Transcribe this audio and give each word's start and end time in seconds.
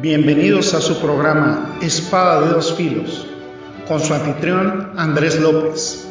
Bienvenidos 0.00 0.74
a 0.74 0.82
su 0.82 1.00
programa 1.00 1.78
Espada 1.80 2.42
de 2.42 2.52
dos 2.52 2.74
Filos, 2.74 3.26
con 3.88 3.98
su 3.98 4.12
anfitrión 4.12 4.92
Andrés 4.94 5.40
López. 5.40 6.06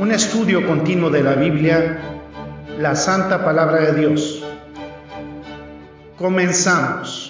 Un 0.00 0.10
estudio 0.10 0.66
continuo 0.66 1.08
de 1.08 1.22
la 1.22 1.34
Biblia, 1.34 2.00
la 2.80 2.96
Santa 2.96 3.44
Palabra 3.44 3.92
de 3.92 4.00
Dios. 4.00 4.42
Comenzamos. 6.18 7.29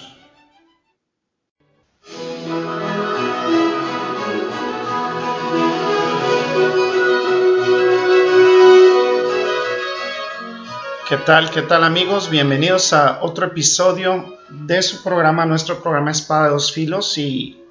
¿Qué 11.11 11.17
tal? 11.17 11.51
¿Qué 11.51 11.61
tal 11.61 11.83
amigos? 11.83 12.29
Bienvenidos 12.29 12.93
a 12.93 13.21
otro 13.21 13.47
episodio 13.47 14.37
de 14.49 14.81
su 14.81 15.03
programa, 15.03 15.45
nuestro 15.45 15.83
programa 15.83 16.11
Espada 16.11 16.45
de 16.45 16.51
dos 16.51 16.71
Filos 16.71 17.17
y 17.17 17.61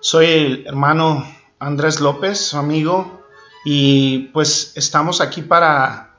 soy 0.00 0.26
el 0.26 0.66
hermano 0.66 1.24
Andrés 1.60 2.00
López, 2.00 2.38
su 2.38 2.56
amigo, 2.56 3.22
y 3.64 4.30
pues 4.32 4.72
estamos 4.74 5.20
aquí 5.20 5.42
para 5.42 6.16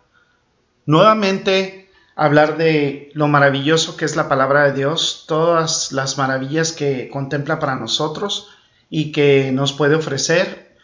nuevamente 0.86 1.92
hablar 2.16 2.56
de 2.56 3.12
lo 3.14 3.28
maravilloso 3.28 3.98
que 3.98 4.06
es 4.06 4.16
la 4.16 4.30
palabra 4.30 4.64
de 4.64 4.72
Dios, 4.72 5.26
todas 5.28 5.92
las 5.92 6.18
maravillas 6.18 6.72
que 6.72 7.10
contempla 7.10 7.60
para 7.60 7.76
nosotros 7.76 8.52
y 8.90 9.12
que 9.12 9.52
nos 9.52 9.74
puede 9.74 9.96
ofrecer 9.96 10.78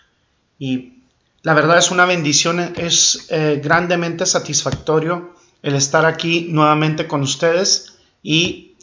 y 0.59 1.06
la 1.42 1.54
verdad 1.54 1.78
es 1.78 1.90
una 1.90 2.04
bendición, 2.04 2.73
es 2.76 3.28
eh, 3.30 3.62
grandemente 3.64 4.26
satisfactorio 4.26 5.39
el 5.62 5.76
estar 5.76 6.05
aquí 6.05 6.48
nuevamente 6.49 7.08
con 7.08 7.22
ustedes 7.22 7.98
y 8.23 8.76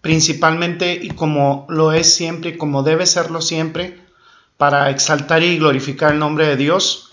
principalmente 0.00 0.94
y 0.94 1.10
como 1.10 1.66
lo 1.68 1.92
es 1.92 2.14
siempre 2.14 2.50
y 2.50 2.56
como 2.56 2.82
debe 2.82 3.06
serlo 3.06 3.40
siempre, 3.40 4.00
para 4.56 4.88
exaltar 4.90 5.42
y 5.42 5.58
glorificar 5.58 6.12
el 6.12 6.18
nombre 6.18 6.46
de 6.46 6.56
Dios, 6.56 7.08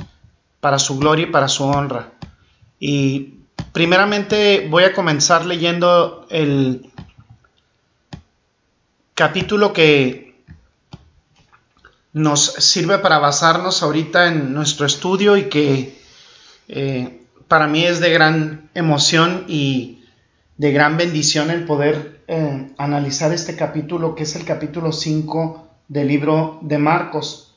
para 0.60 0.80
su 0.80 0.98
gloria 0.98 1.28
y 1.28 1.32
para 1.32 1.48
su 1.48 1.66
honra. 1.66 2.12
Y 2.80 3.40
primeramente 3.72 4.68
voy 4.70 4.84
a 4.84 4.94
comenzar 4.94 5.46
leyendo 5.46 6.26
el 6.30 6.92
capítulo 9.14 9.74
que 9.74 10.44
nos 12.14 12.46
sirve 12.46 13.00
para 13.00 13.18
basarnos 13.18 13.82
ahorita 13.82 14.28
en 14.28 14.54
nuestro 14.54 14.86
estudio 14.86 15.36
y 15.36 15.50
que 15.50 16.00
eh, 16.68 17.23
para 17.54 17.68
mí 17.68 17.86
es 17.86 18.00
de 18.00 18.10
gran 18.10 18.72
emoción 18.74 19.46
y 19.48 20.06
de 20.58 20.72
gran 20.72 20.98
bendición 20.98 21.52
el 21.52 21.66
poder 21.66 22.24
eh, 22.28 22.74
analizar 22.80 23.32
este 23.32 23.56
capítulo, 23.56 24.16
que 24.16 24.24
es 24.24 24.36
el 24.36 24.44
capítulo 24.44 24.92
5 24.92 25.68
del 25.88 26.08
libro 26.08 26.58
de 26.64 26.80
Marcos. 26.80 27.54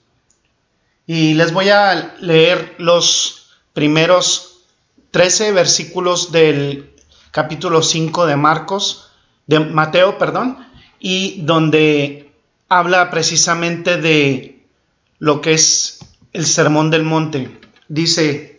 Y 1.06 1.32
les 1.32 1.50
voy 1.50 1.70
a 1.70 2.14
leer 2.20 2.74
los 2.76 3.52
primeros 3.72 4.66
13 5.12 5.52
versículos 5.52 6.30
del 6.30 6.90
capítulo 7.30 7.82
5 7.82 8.26
de 8.26 8.36
Marcos, 8.36 9.12
de 9.46 9.60
Mateo, 9.60 10.18
perdón, 10.18 10.58
y 11.00 11.40
donde 11.40 12.34
habla 12.68 13.08
precisamente 13.08 13.96
de 13.96 14.62
lo 15.18 15.40
que 15.40 15.54
es 15.54 16.00
el 16.34 16.44
sermón 16.44 16.90
del 16.90 17.02
monte. 17.02 17.58
Dice, 17.88 18.55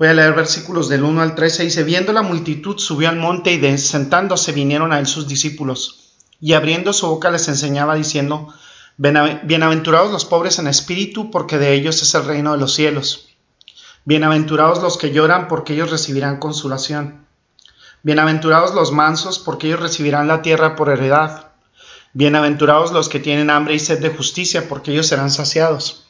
Voy 0.00 0.08
a 0.08 0.14
leer 0.14 0.32
versículos 0.32 0.88
del 0.88 1.04
1 1.04 1.20
al 1.20 1.34
13. 1.34 1.64
Dice, 1.64 1.84
viendo 1.84 2.14
la 2.14 2.22
multitud, 2.22 2.78
subió 2.78 3.10
al 3.10 3.16
monte 3.16 3.52
y 3.52 3.76
sentándose 3.76 4.50
vinieron 4.50 4.94
a 4.94 4.98
él 4.98 5.06
sus 5.06 5.28
discípulos. 5.28 6.14
Y 6.40 6.54
abriendo 6.54 6.94
su 6.94 7.06
boca 7.06 7.30
les 7.30 7.48
enseñaba 7.48 7.96
diciendo, 7.96 8.48
Bienaventurados 8.96 10.10
los 10.10 10.24
pobres 10.24 10.58
en 10.58 10.68
espíritu, 10.68 11.30
porque 11.30 11.58
de 11.58 11.74
ellos 11.74 12.00
es 12.00 12.14
el 12.14 12.24
reino 12.24 12.52
de 12.52 12.58
los 12.58 12.72
cielos. 12.72 13.28
Bienaventurados 14.06 14.80
los 14.80 14.96
que 14.96 15.12
lloran, 15.12 15.48
porque 15.48 15.74
ellos 15.74 15.90
recibirán 15.90 16.38
consolación. 16.38 17.26
Bienaventurados 18.02 18.74
los 18.74 18.92
mansos, 18.92 19.38
porque 19.38 19.66
ellos 19.66 19.80
recibirán 19.80 20.28
la 20.28 20.40
tierra 20.40 20.76
por 20.76 20.88
heredad. 20.88 21.48
Bienaventurados 22.14 22.92
los 22.92 23.10
que 23.10 23.20
tienen 23.20 23.50
hambre 23.50 23.74
y 23.74 23.78
sed 23.78 24.00
de 24.00 24.08
justicia, 24.08 24.66
porque 24.66 24.92
ellos 24.92 25.08
serán 25.08 25.30
saciados. 25.30 26.09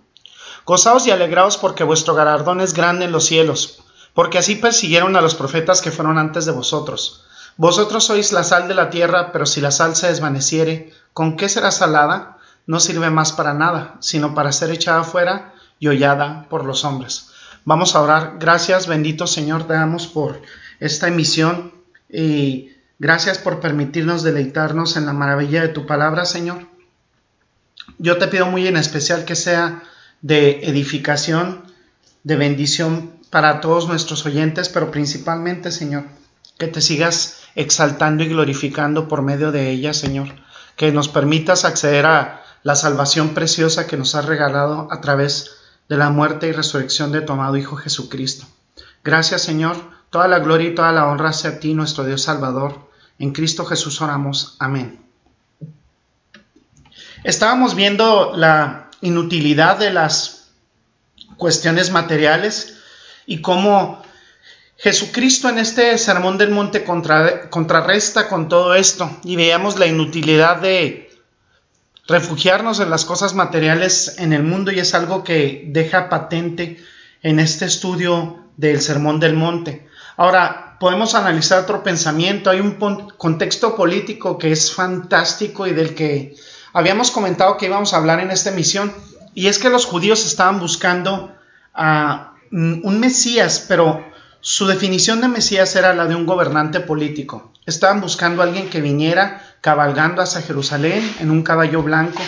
Gozaos 0.71 1.05
y 1.05 1.11
alegraos 1.11 1.57
porque 1.57 1.83
vuestro 1.83 2.15
galardón 2.15 2.61
es 2.61 2.73
grande 2.73 3.03
en 3.03 3.11
los 3.11 3.25
cielos, 3.25 3.83
porque 4.13 4.37
así 4.37 4.55
persiguieron 4.55 5.17
a 5.17 5.21
los 5.21 5.35
profetas 5.35 5.81
que 5.81 5.91
fueron 5.91 6.17
antes 6.17 6.45
de 6.45 6.53
vosotros. 6.53 7.25
Vosotros 7.57 8.05
sois 8.05 8.31
la 8.31 8.45
sal 8.45 8.69
de 8.69 8.73
la 8.73 8.89
tierra, 8.89 9.33
pero 9.33 9.45
si 9.45 9.59
la 9.59 9.71
sal 9.71 9.97
se 9.97 10.07
desvaneciere, 10.07 10.93
¿con 11.11 11.35
qué 11.35 11.49
será 11.49 11.71
salada? 11.71 12.37
No 12.67 12.79
sirve 12.79 13.09
más 13.09 13.33
para 13.33 13.53
nada, 13.53 13.97
sino 13.99 14.33
para 14.33 14.53
ser 14.53 14.71
echada 14.71 15.03
fuera 15.03 15.53
y 15.77 15.89
hollada 15.89 16.47
por 16.49 16.63
los 16.63 16.85
hombres. 16.85 17.31
Vamos 17.65 17.93
a 17.93 18.01
orar. 18.01 18.37
Gracias, 18.39 18.87
bendito 18.87 19.27
Señor, 19.27 19.67
te 19.67 19.73
damos 19.73 20.07
por 20.07 20.41
esta 20.79 21.09
emisión 21.09 21.73
y 22.09 22.71
gracias 22.97 23.39
por 23.39 23.59
permitirnos 23.59 24.23
deleitarnos 24.23 24.95
en 24.95 25.05
la 25.05 25.11
maravilla 25.11 25.63
de 25.63 25.67
tu 25.67 25.85
palabra, 25.85 26.23
Señor. 26.23 26.65
Yo 27.97 28.17
te 28.17 28.29
pido 28.29 28.45
muy 28.45 28.69
en 28.69 28.77
especial 28.77 29.25
que 29.25 29.35
sea 29.35 29.83
de 30.21 30.61
edificación, 30.63 31.63
de 32.23 32.35
bendición 32.35 33.13
para 33.29 33.61
todos 33.61 33.87
nuestros 33.87 34.25
oyentes, 34.25 34.69
pero 34.69 34.91
principalmente, 34.91 35.71
Señor, 35.71 36.05
que 36.57 36.67
te 36.67 36.81
sigas 36.81 37.43
exaltando 37.55 38.23
y 38.23 38.27
glorificando 38.27 39.07
por 39.07 39.21
medio 39.21 39.51
de 39.51 39.71
ella, 39.71 39.93
Señor, 39.93 40.29
que 40.75 40.91
nos 40.91 41.09
permitas 41.09 41.65
acceder 41.65 42.05
a 42.05 42.43
la 42.63 42.75
salvación 42.75 43.29
preciosa 43.29 43.87
que 43.87 43.97
nos 43.97 44.15
has 44.15 44.25
regalado 44.25 44.87
a 44.91 45.01
través 45.01 45.51
de 45.89 45.97
la 45.97 46.09
muerte 46.09 46.47
y 46.47 46.51
resurrección 46.51 47.11
de 47.11 47.21
tu 47.21 47.33
amado 47.33 47.57
Hijo 47.57 47.75
Jesucristo. 47.75 48.45
Gracias, 49.03 49.41
Señor, 49.41 49.77
toda 50.09 50.27
la 50.27 50.39
gloria 50.39 50.69
y 50.69 50.75
toda 50.75 50.91
la 50.91 51.07
honra 51.07 51.33
sea 51.33 51.51
a 51.51 51.59
ti, 51.59 51.73
nuestro 51.73 52.05
Dios 52.05 52.21
Salvador. 52.21 52.89
En 53.17 53.31
Cristo 53.31 53.65
Jesús 53.65 54.01
oramos. 54.01 54.55
Amén. 54.59 54.99
Estábamos 57.23 57.75
viendo 57.75 58.33
la 58.35 58.90
inutilidad 59.01 59.77
de 59.77 59.91
las 59.91 60.51
cuestiones 61.37 61.91
materiales 61.91 62.77
y 63.25 63.41
cómo 63.41 64.01
Jesucristo 64.77 65.49
en 65.49 65.59
este 65.59 65.97
Sermón 65.97 66.37
del 66.37 66.49
Monte 66.49 66.83
contrarresta 66.83 68.27
con 68.27 68.49
todo 68.49 68.73
esto 68.73 69.19
y 69.23 69.35
veamos 69.35 69.77
la 69.77 69.85
inutilidad 69.85 70.57
de 70.57 71.11
refugiarnos 72.07 72.79
en 72.79 72.89
las 72.89 73.05
cosas 73.05 73.33
materiales 73.33 74.15
en 74.17 74.33
el 74.33 74.43
mundo 74.43 74.71
y 74.71 74.79
es 74.79 74.93
algo 74.93 75.23
que 75.23 75.65
deja 75.67 76.09
patente 76.09 76.83
en 77.21 77.39
este 77.39 77.65
estudio 77.65 78.45
del 78.57 78.81
Sermón 78.81 79.19
del 79.19 79.35
Monte. 79.35 79.87
Ahora, 80.17 80.77
podemos 80.79 81.13
analizar 81.13 81.61
otro 81.61 81.83
pensamiento, 81.83 82.49
hay 82.49 82.59
un 82.59 82.77
contexto 83.17 83.75
político 83.75 84.37
que 84.37 84.51
es 84.51 84.73
fantástico 84.73 85.67
y 85.67 85.73
del 85.73 85.93
que 85.93 86.35
habíamos 86.73 87.11
comentado 87.11 87.57
que 87.57 87.65
íbamos 87.65 87.93
a 87.93 87.97
hablar 87.97 88.19
en 88.19 88.31
esta 88.31 88.49
emisión, 88.49 88.93
y 89.33 89.47
es 89.47 89.59
que 89.59 89.69
los 89.69 89.85
judíos 89.85 90.25
estaban 90.25 90.59
buscando 90.59 91.33
a 91.73 92.33
un 92.51 92.99
Mesías, 92.99 93.65
pero 93.67 94.03
su 94.41 94.67
definición 94.67 95.21
de 95.21 95.29
Mesías 95.29 95.75
era 95.75 95.93
la 95.93 96.05
de 96.05 96.15
un 96.15 96.25
gobernante 96.25 96.81
político. 96.81 97.53
Estaban 97.65 98.01
buscando 98.01 98.41
a 98.41 98.45
alguien 98.45 98.69
que 98.69 98.81
viniera 98.81 99.41
cabalgando 99.61 100.21
hacia 100.21 100.41
Jerusalén 100.41 101.15
en 101.19 101.31
un 101.31 101.43
caballo 101.43 101.83
blanco, 101.83 102.21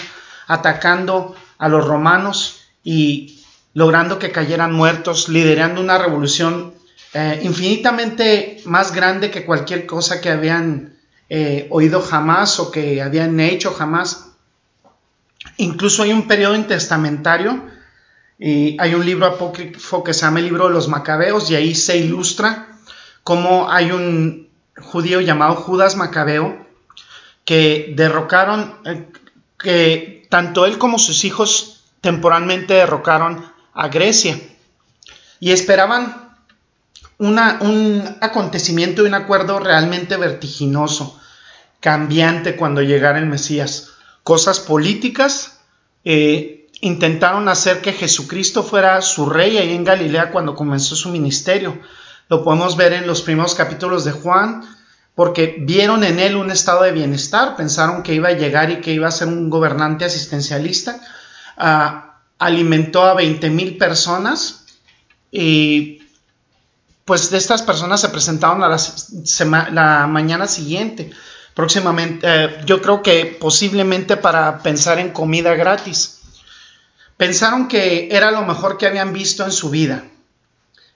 atacando 0.48 1.36
a 1.58 1.68
los 1.68 1.86
romanos 1.86 2.62
y 2.84 3.44
logrando 3.74 4.20
que 4.20 4.32
cayeran 4.32 4.72
muertos, 4.72 5.28
liderando 5.28 5.82
una 5.82 5.98
revolución 5.98 6.74
eh, 7.14 7.42
infinitamente 7.44 8.62
más 8.66 8.94
grande 8.94 9.32
que 9.32 9.46
cualquier 9.46 9.86
cosa 9.86 10.22
que 10.22 10.30
habían 10.30 10.96
eh, 11.30 11.68
oído 11.72 12.02
jamás 12.02 12.60
o 12.60 12.72
que 12.72 13.02
habían 13.02 13.40
hecho 13.40 13.72
jamás. 13.72 14.33
Incluso 15.58 16.04
hay 16.04 16.14
un 16.14 16.28
periodo 16.28 16.56
intestamentario 16.56 17.64
y 18.40 18.76
hay 18.80 18.96
un 18.96 19.06
libro 19.06 19.26
apócrifo 19.26 20.04
que 20.04 20.14
se 20.14 20.22
llama 20.22 20.40
el 20.40 20.46
libro 20.46 20.68
de 20.68 20.74
los 20.74 20.88
Macabeos 20.88 21.50
y 21.50 21.56
ahí 21.56 21.76
se 21.76 21.98
ilustra 21.98 22.68
cómo 23.24 23.72
hay 23.72 23.92
un 23.92 24.50
judío 24.78 25.22
llamado 25.22 25.56
Judas 25.56 25.96
Macabeo 25.96 26.66
que 27.46 27.94
derrocaron, 27.96 28.76
eh, 28.86 29.08
que 29.58 30.28
tanto 30.30 30.66
él 30.66 30.78
como 30.78 30.98
sus 30.98 31.26
hijos 31.26 31.84
temporalmente 32.02 32.74
derrocaron 32.74 33.46
a 33.74 33.88
Grecia 33.88 34.40
y 35.40 35.52
esperaban 35.52 36.36
un 37.18 37.40
acontecimiento 37.40 39.04
y 39.04 39.08
un 39.08 39.14
acuerdo 39.14 39.60
realmente 39.60 40.18
vertiginoso, 40.18 41.20
cambiante 41.80 42.56
cuando 42.56 42.82
llegara 42.82 43.20
el 43.20 43.28
Mesías. 43.28 43.92
Cosas 44.24 44.60
políticas, 44.60 45.60
eh, 46.06 46.70
intentaron 46.82 47.48
hacer 47.48 47.82
que 47.82 47.94
Jesucristo 47.94 48.64
fuera 48.64 49.02
su 49.02 49.30
rey 49.30 49.58
ahí 49.58 49.74
en 49.74 49.84
Galilea 49.84 50.32
cuando 50.32 50.56
comenzó 50.56 50.96
su 50.96 51.10
ministerio. 51.10 51.80
Lo 52.30 52.44
podemos 52.44 52.76
ver 52.76 52.94
en 52.94 53.08
los 53.08 53.22
primeros 53.22 53.56
capítulos 53.56 54.06
de 54.06 54.12
Juan, 54.12 54.64
porque 55.16 55.58
vieron 55.60 56.04
en 56.04 56.20
él 56.20 56.36
un 56.36 56.52
estado 56.52 56.84
de 56.84 56.92
bienestar, 56.92 57.56
pensaron 57.56 58.02
que 58.02 58.16
iba 58.16 58.30
a 58.30 58.34
llegar 58.34 58.72
y 58.72 58.82
que 58.82 58.94
iba 58.94 59.08
a 59.08 59.12
ser 59.12 59.28
un 59.28 59.50
gobernante 59.50 60.06
asistencialista. 60.06 61.00
Ah, 61.58 62.22
alimentó 62.40 63.04
a 63.04 63.14
20 63.14 63.50
mil 63.50 63.78
personas 63.78 64.66
y 65.32 66.04
pues 67.06 67.30
de 67.30 67.38
estas 67.38 67.62
personas 67.62 68.02
se 68.02 68.10
presentaron 68.10 68.64
a 68.64 68.70
la, 68.70 70.08
mañana 70.08 70.48
siguiente, 70.48 71.12
próximamente, 71.54 72.28
eh, 72.28 72.62
yo 72.66 72.82
creo 72.82 73.02
que 73.02 73.38
posiblemente 73.40 74.18
para 74.18 74.60
pensar 74.60 75.00
en 75.00 75.12
comida 75.12 75.56
gratis. 75.56 76.22
Pensaron 77.18 77.68
que 77.68 78.10
era 78.12 78.32
lo 78.32 78.42
mejor 78.44 78.78
que 78.78 78.88
habían 78.88 79.14
visto 79.14 79.46
en 79.46 79.52
su 79.52 79.70
vida. 79.70 80.04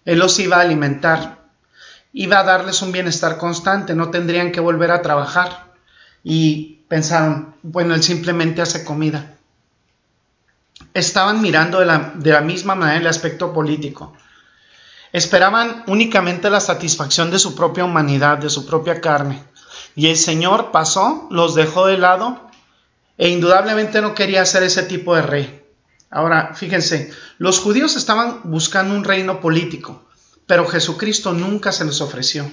Él 0.05 0.19
los 0.19 0.39
iba 0.39 0.57
a 0.57 0.61
alimentar, 0.61 1.37
iba 2.13 2.39
a 2.39 2.43
darles 2.43 2.81
un 2.81 2.91
bienestar 2.91 3.37
constante, 3.37 3.93
no 3.93 4.09
tendrían 4.09 4.51
que 4.51 4.59
volver 4.59 4.91
a 4.91 5.01
trabajar. 5.01 5.73
Y 6.23 6.81
pensaron, 6.87 7.55
bueno, 7.61 7.93
él 7.93 8.03
simplemente 8.03 8.61
hace 8.61 8.83
comida. 8.83 9.35
Estaban 10.93 11.41
mirando 11.41 11.79
de 11.79 11.85
la, 11.85 12.13
de 12.15 12.31
la 12.31 12.41
misma 12.41 12.75
manera 12.75 12.99
el 12.99 13.07
aspecto 13.07 13.53
político 13.53 14.13
Esperaban 15.13 15.83
únicamente 15.87 16.49
la 16.49 16.59
satisfacción 16.59 17.31
de 17.31 17.39
su 17.39 17.55
propia 17.55 17.85
humanidad, 17.85 18.37
de 18.37 18.49
su 18.49 18.65
propia 18.65 18.99
carne. 18.99 19.41
Y 19.97 20.09
el 20.09 20.17
Señor 20.17 20.69
pasó, 20.69 21.27
los 21.31 21.55
dejó 21.55 21.87
de 21.87 21.97
lado 21.97 22.39
e 23.17 23.29
indudablemente 23.29 23.99
no 23.99 24.13
quería 24.13 24.45
ser 24.45 24.61
ese 24.61 24.83
tipo 24.83 25.15
de 25.15 25.23
rey. 25.23 25.63
Ahora, 26.11 26.53
fíjense, 26.53 27.11
los 27.39 27.59
judíos 27.59 27.95
estaban 27.95 28.41
buscando 28.43 28.93
un 28.93 29.03
reino 29.03 29.41
político, 29.41 30.03
pero 30.45 30.67
Jesucristo 30.67 31.33
nunca 31.33 31.71
se 31.71 31.83
los 31.83 31.99
ofreció. 32.01 32.47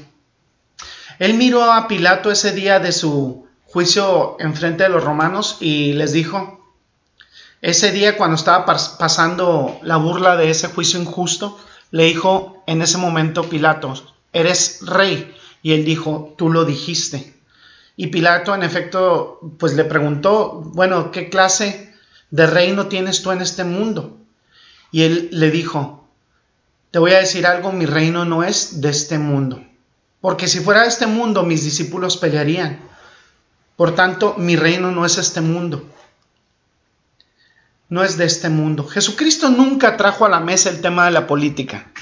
Él 1.19 1.35
miró 1.35 1.71
a 1.71 1.87
Pilato 1.87 2.31
ese 2.31 2.53
día 2.53 2.81
de 2.81 2.93
su 2.93 3.47
juicio 3.67 4.37
en 4.41 4.55
frente 4.55 4.85
de 4.85 4.89
los 4.89 5.05
romanos 5.05 5.59
y 5.61 5.93
les 5.93 6.13
dijo, 6.13 6.73
ese 7.61 7.93
día 7.93 8.17
cuando 8.17 8.37
estaba 8.37 8.65
pasando 8.65 9.79
la 9.83 9.99
burla 9.99 10.37
de 10.37 10.49
ese 10.49 10.69
juicio 10.69 10.99
injusto, 10.99 11.59
le 11.91 12.05
dijo 12.05 12.65
en 12.67 12.81
ese 12.81 12.97
momento 12.97 13.51
Pilato, 13.51 13.93
eres 14.33 14.79
rey. 14.81 15.37
Y 15.63 15.73
él 15.73 15.85
dijo, 15.85 16.35
tú 16.37 16.51
lo 16.51 16.65
dijiste. 16.65 17.34
Y 17.97 18.09
Pilato 18.09 18.55
en 18.55 18.63
efecto 18.63 19.41
pues 19.59 19.75
le 19.75 19.85
preguntó, 19.85 20.63
bueno, 20.75 21.11
¿qué 21.11 21.29
clase 21.29 21.95
de 22.31 22.47
reino 22.47 22.87
tienes 22.87 23.23
tú 23.23 23.31
en 23.33 23.41
este 23.41 23.65
mundo? 23.65 24.17
Y 24.91 25.03
él 25.03 25.29
le 25.33 25.51
dijo, 25.51 26.09
te 26.91 26.99
voy 26.99 27.13
a 27.13 27.19
decir 27.19 27.47
algo, 27.47 27.73
mi 27.73 27.87
reino 27.87 28.25
no 28.25 28.43
es 28.43 28.81
de 28.81 28.91
este 28.91 29.19
mundo. 29.19 29.65
Porque 30.21 30.49
si 30.49 30.61
fuera 30.61 30.83
de 30.83 30.89
este 30.89 31.07
mundo, 31.07 31.43
mis 31.43 31.65
discípulos 31.65 32.17
pelearían. 32.17 32.81
Por 33.77 33.95
tanto, 33.95 34.35
mi 34.39 34.57
reino 34.57 34.91
no 34.91 35.05
es 35.05 35.19
este 35.19 35.41
mundo 35.41 35.85
no 37.89 38.03
es 38.03 38.17
de 38.17 38.25
este 38.25 38.49
mundo. 38.49 38.85
Jesucristo 38.85 39.51
nunca 39.51 39.97
trajo 39.97 40.25
a 40.25 40.29
la 40.29 40.41
mesa 40.41 40.71
el 40.71 40.81
tema 40.81 41.05
de 41.05 41.13
la 41.13 41.27
política. 41.27 41.93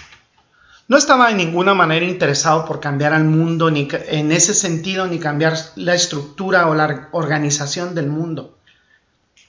No 0.89 0.99
estaba 0.99 1.31
en 1.31 1.37
ninguna 1.37 1.75
manera 1.75 2.05
interesado 2.05 2.65
por 2.65 2.81
cambiar 2.81 3.13
al 3.13 3.25
mundo 3.25 3.71
ni 3.71 3.89
en 4.09 4.33
ese 4.33 4.53
sentido 4.53 5.07
ni 5.07 5.19
cambiar 5.19 5.57
la 5.77 5.95
estructura 5.95 6.69
o 6.69 6.75
la 6.75 7.09
organización 7.13 7.95
del 7.95 8.09
mundo. 8.09 8.59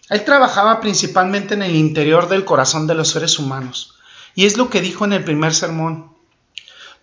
Él 0.10 0.24
trabajaba 0.26 0.80
principalmente 0.80 1.54
en 1.56 1.64
el 1.64 1.76
interior 1.76 2.30
del 2.30 2.46
corazón 2.46 2.88
de 2.88 2.96
los 2.96 3.10
seres 3.10 3.40
humanos. 3.40 3.96
Y 4.36 4.46
es 4.46 4.58
lo 4.58 4.70
que 4.70 4.82
dijo 4.82 5.06
en 5.06 5.14
el 5.14 5.24
primer 5.24 5.54
sermón. 5.54 6.12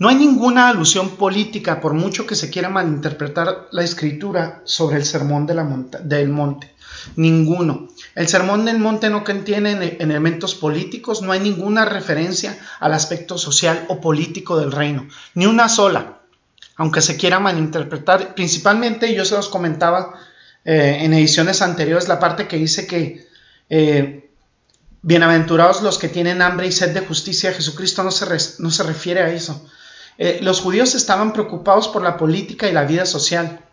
No 0.00 0.08
hay 0.08 0.16
ninguna 0.16 0.70
alusión 0.70 1.10
política, 1.10 1.78
por 1.78 1.92
mucho 1.92 2.26
que 2.26 2.34
se 2.34 2.48
quiera 2.48 2.70
malinterpretar 2.70 3.68
la 3.70 3.84
escritura 3.84 4.62
sobre 4.64 4.96
el 4.96 5.04
sermón 5.04 5.46
del 5.46 6.28
monte. 6.28 6.74
Ninguno. 7.16 7.88
El 8.14 8.26
Sermón 8.26 8.64
del 8.64 8.78
Monte 8.78 9.10
no 9.10 9.24
contiene 9.24 9.98
elementos 10.00 10.54
políticos, 10.54 11.20
no 11.20 11.32
hay 11.32 11.40
ninguna 11.40 11.84
referencia 11.84 12.58
al 12.80 12.94
aspecto 12.94 13.36
social 13.36 13.84
o 13.88 14.00
político 14.00 14.58
del 14.58 14.72
reino, 14.72 15.06
ni 15.34 15.44
una 15.44 15.68
sola, 15.68 16.20
aunque 16.76 17.02
se 17.02 17.18
quiera 17.18 17.38
malinterpretar. 17.38 18.34
Principalmente, 18.34 19.14
yo 19.14 19.26
se 19.26 19.36
los 19.36 19.50
comentaba 19.50 20.14
eh, 20.64 21.00
en 21.02 21.12
ediciones 21.12 21.60
anteriores, 21.60 22.08
la 22.08 22.18
parte 22.18 22.48
que 22.48 22.56
dice 22.56 22.86
que 22.86 23.26
eh, 23.68 24.30
bienaventurados 25.02 25.82
los 25.82 25.98
que 25.98 26.08
tienen 26.08 26.40
hambre 26.40 26.68
y 26.68 26.72
sed 26.72 26.94
de 26.94 27.00
justicia, 27.00 27.52
Jesucristo 27.52 28.02
no 28.02 28.10
se, 28.10 28.24
no 28.60 28.70
se 28.70 28.82
refiere 28.82 29.20
a 29.20 29.30
eso. 29.30 29.66
Eh, 30.22 30.40
los 30.42 30.60
judíos 30.60 30.94
estaban 30.94 31.32
preocupados 31.32 31.88
por 31.88 32.02
la 32.02 32.18
política 32.18 32.68
y 32.68 32.72
la 32.72 32.84
vida 32.84 33.06
social. 33.06 33.64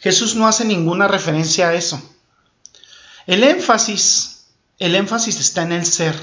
Jesús 0.00 0.34
no 0.34 0.48
hace 0.48 0.64
ninguna 0.64 1.08
referencia 1.08 1.68
a 1.68 1.74
eso. 1.74 2.00
El 3.26 3.44
énfasis, 3.44 4.46
el 4.78 4.94
énfasis 4.94 5.38
está 5.38 5.60
en 5.60 5.72
el 5.72 5.84
ser. 5.84 6.14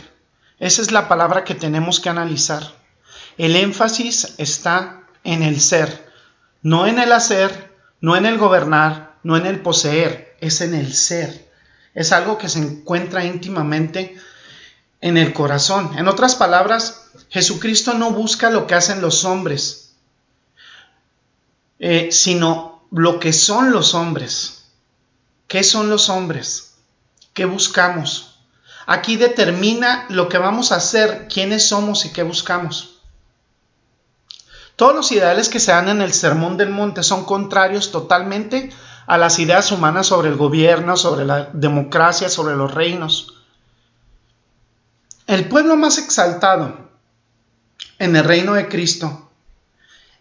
Esa 0.58 0.82
es 0.82 0.92
la 0.92 1.08
palabra 1.08 1.44
que 1.44 1.54
tenemos 1.54 2.00
que 2.00 2.10
analizar. 2.10 2.74
El 3.38 3.56
énfasis 3.56 4.34
está 4.40 5.04
en 5.24 5.44
el 5.44 5.62
ser, 5.62 6.12
no 6.64 6.88
en 6.88 6.98
el 6.98 7.12
hacer, 7.12 7.72
no 8.02 8.16
en 8.16 8.26
el 8.26 8.40
gobernar, 8.40 9.20
no 9.22 9.38
en 9.38 9.46
el 9.46 9.62
poseer, 9.62 10.36
es 10.42 10.60
en 10.62 10.74
el 10.74 10.92
ser. 10.92 11.52
Es 11.94 12.14
algo 12.14 12.40
que 12.40 12.50
se 12.50 12.58
encuentra 12.58 13.26
íntimamente 13.26 14.18
en 15.04 15.18
el 15.18 15.34
corazón. 15.34 15.92
En 15.98 16.08
otras 16.08 16.34
palabras, 16.36 17.10
Jesucristo 17.30 17.94
no 17.94 18.12
busca 18.12 18.50
lo 18.50 18.68
que 18.68 18.76
hacen 18.76 19.02
los 19.02 19.26
hombres, 19.26 19.96
eh, 21.78 22.08
sino 22.14 22.88
lo 22.90 23.20
que 23.20 23.34
son 23.34 23.72
los 23.72 23.96
hombres. 23.96 24.70
¿Qué 25.48 25.62
son 25.64 25.90
los 25.90 26.08
hombres? 26.08 26.76
¿Qué 27.34 27.44
buscamos? 27.44 28.40
Aquí 28.86 29.18
determina 29.18 30.06
lo 30.08 30.30
que 30.30 30.38
vamos 30.38 30.72
a 30.72 30.78
hacer, 30.78 31.28
quiénes 31.28 31.68
somos 31.68 32.06
y 32.06 32.14
qué 32.14 32.24
buscamos. 32.24 33.02
Todos 34.78 34.96
los 34.96 35.12
ideales 35.12 35.50
que 35.50 35.60
se 35.60 35.74
dan 35.74 35.90
en 35.90 36.02
el 36.02 36.14
Sermón 36.14 36.56
del 36.56 36.70
Monte 36.70 37.04
son 37.04 37.26
contrarios 37.26 37.92
totalmente 37.92 38.72
a 39.06 39.18
las 39.18 39.38
ideas 39.40 39.70
humanas 39.74 40.08
sobre 40.08 40.30
el 40.30 40.38
gobierno, 40.38 40.96
sobre 40.96 41.26
la 41.26 41.50
democracia, 41.52 42.30
sobre 42.30 42.56
los 42.56 42.74
reinos. 42.74 43.43
El 45.34 45.48
pueblo 45.48 45.76
más 45.76 45.98
exaltado 45.98 46.92
en 47.98 48.16
el 48.16 48.24
reino 48.24 48.54
de 48.54 48.68
Cristo 48.68 49.32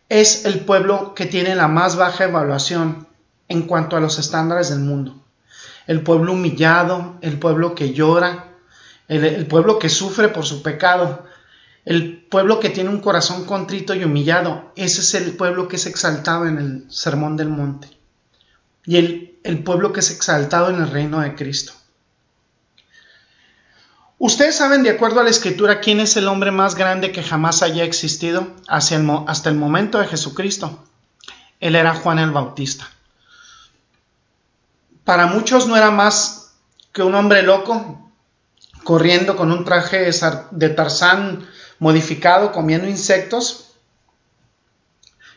es 0.08 0.46
el 0.46 0.60
pueblo 0.60 1.14
que 1.14 1.26
tiene 1.26 1.54
la 1.54 1.68
más 1.68 1.96
baja 1.96 2.24
evaluación 2.24 3.06
en 3.48 3.62
cuanto 3.62 3.96
a 3.96 4.00
los 4.00 4.18
estándares 4.18 4.70
del 4.70 4.80
mundo 4.80 5.22
el 5.86 6.02
pueblo 6.02 6.32
humillado, 6.32 7.16
el 7.20 7.38
pueblo 7.38 7.74
que 7.74 7.92
llora, 7.92 8.54
el, 9.08 9.46
pueblo 9.46 9.78
que 9.78 9.88
sufre 9.88 10.28
por 10.28 10.44
su 10.44 10.62
pecado, 10.62 11.24
el 11.84 12.24
pueblo 12.30 12.60
que 12.60 12.70
tiene 12.70 12.90
un 12.90 13.00
corazón 13.00 13.44
contrito 13.44 13.94
y 13.94 14.04
humillado. 14.04 14.72
Ese 14.76 15.00
es 15.00 15.14
el 15.14 15.36
pueblo 15.36 15.68
que 15.68 15.76
es 15.76 15.86
exaltado 15.86 16.46
en 16.46 16.58
el 16.58 16.86
Sermón 16.88 17.36
del 17.36 17.48
Monte. 17.48 17.88
Y 18.86 18.96
el, 19.44 19.62
pueblo 19.64 19.92
que 19.92 20.00
es 20.00 20.10
exaltado 20.10 20.70
en 20.70 20.76
el 20.76 20.90
reino 20.90 21.20
de 21.20 21.34
Cristo. 21.34 21.72
Ustedes 24.24 24.56
saben, 24.56 24.84
de 24.84 24.90
acuerdo 24.90 25.20
a 25.20 25.24
la 25.24 25.30
escritura, 25.30 25.80
quién 25.80 25.98
es 25.98 26.16
el 26.16 26.28
hombre 26.28 26.52
más 26.52 26.76
grande 26.76 27.10
que 27.10 27.22
jamás 27.22 27.62
haya 27.62 27.82
existido 27.82 28.46
hasta 28.68 29.48
el 29.48 29.56
momento 29.56 29.98
de 29.98 30.06
Jesucristo. 30.06 30.84
Él 31.58 31.74
era 31.74 31.94
Juan 31.94 32.20
el 32.20 32.30
Bautista 32.30 32.88
para 35.04 35.26
muchos 35.26 35.66
no 35.66 35.76
era 35.76 35.90
más 35.90 36.54
que 36.92 37.02
un 37.02 37.14
hombre 37.14 37.42
loco 37.42 38.10
corriendo 38.84 39.36
con 39.36 39.52
un 39.52 39.64
traje 39.64 40.10
de 40.50 40.68
Tarzán 40.70 41.48
modificado, 41.78 42.52
comiendo 42.52 42.88
insectos. 42.88 43.74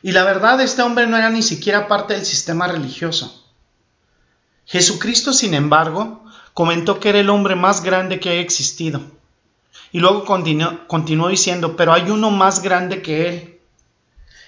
Y 0.02 0.12
la 0.12 0.24
verdad, 0.24 0.62
este 0.62 0.82
hombre 0.82 1.08
no 1.08 1.18
era 1.18 1.30
ni 1.30 1.42
siquiera 1.42 1.88
parte 1.88 2.14
del 2.14 2.26
sistema 2.26 2.68
religioso. 2.68 3.45
Jesucristo, 4.66 5.34
sin 5.34 5.54
embargo, 5.54 6.24
comentó 6.54 7.00
que 7.00 7.10
era 7.10 7.20
el 7.20 7.30
hombre 7.30 7.56
más 7.56 7.84
grande 7.84 8.20
que 8.20 8.30
ha 8.30 8.40
existido. 8.40 9.02
Y 9.92 10.00
luego 10.00 10.26
continuó, 10.26 11.28
diciendo, 11.30 11.76
pero 11.76 11.94
hay 11.94 12.10
uno 12.10 12.32
más 12.32 12.62
grande 12.62 13.02
que 13.02 13.30
él. 13.30 13.60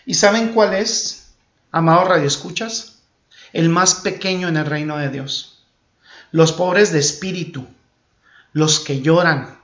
¿Y 0.06 0.16
saben 0.16 0.50
cuál 0.54 0.74
es, 0.74 1.34
amados 1.72 2.08
radioescuchas? 2.08 2.98
el 3.54 3.70
más 3.70 3.96
pequeño 3.96 4.48
en 4.48 4.58
el 4.58 4.66
reino 4.66 4.98
de 4.98 5.10
Dios. 5.10 5.64
Los 6.32 6.52
pobres 6.52 6.92
de 6.92 7.00
espíritu, 7.00 7.66
los 8.54 8.80
que 8.80 9.02
lloran, 9.02 9.60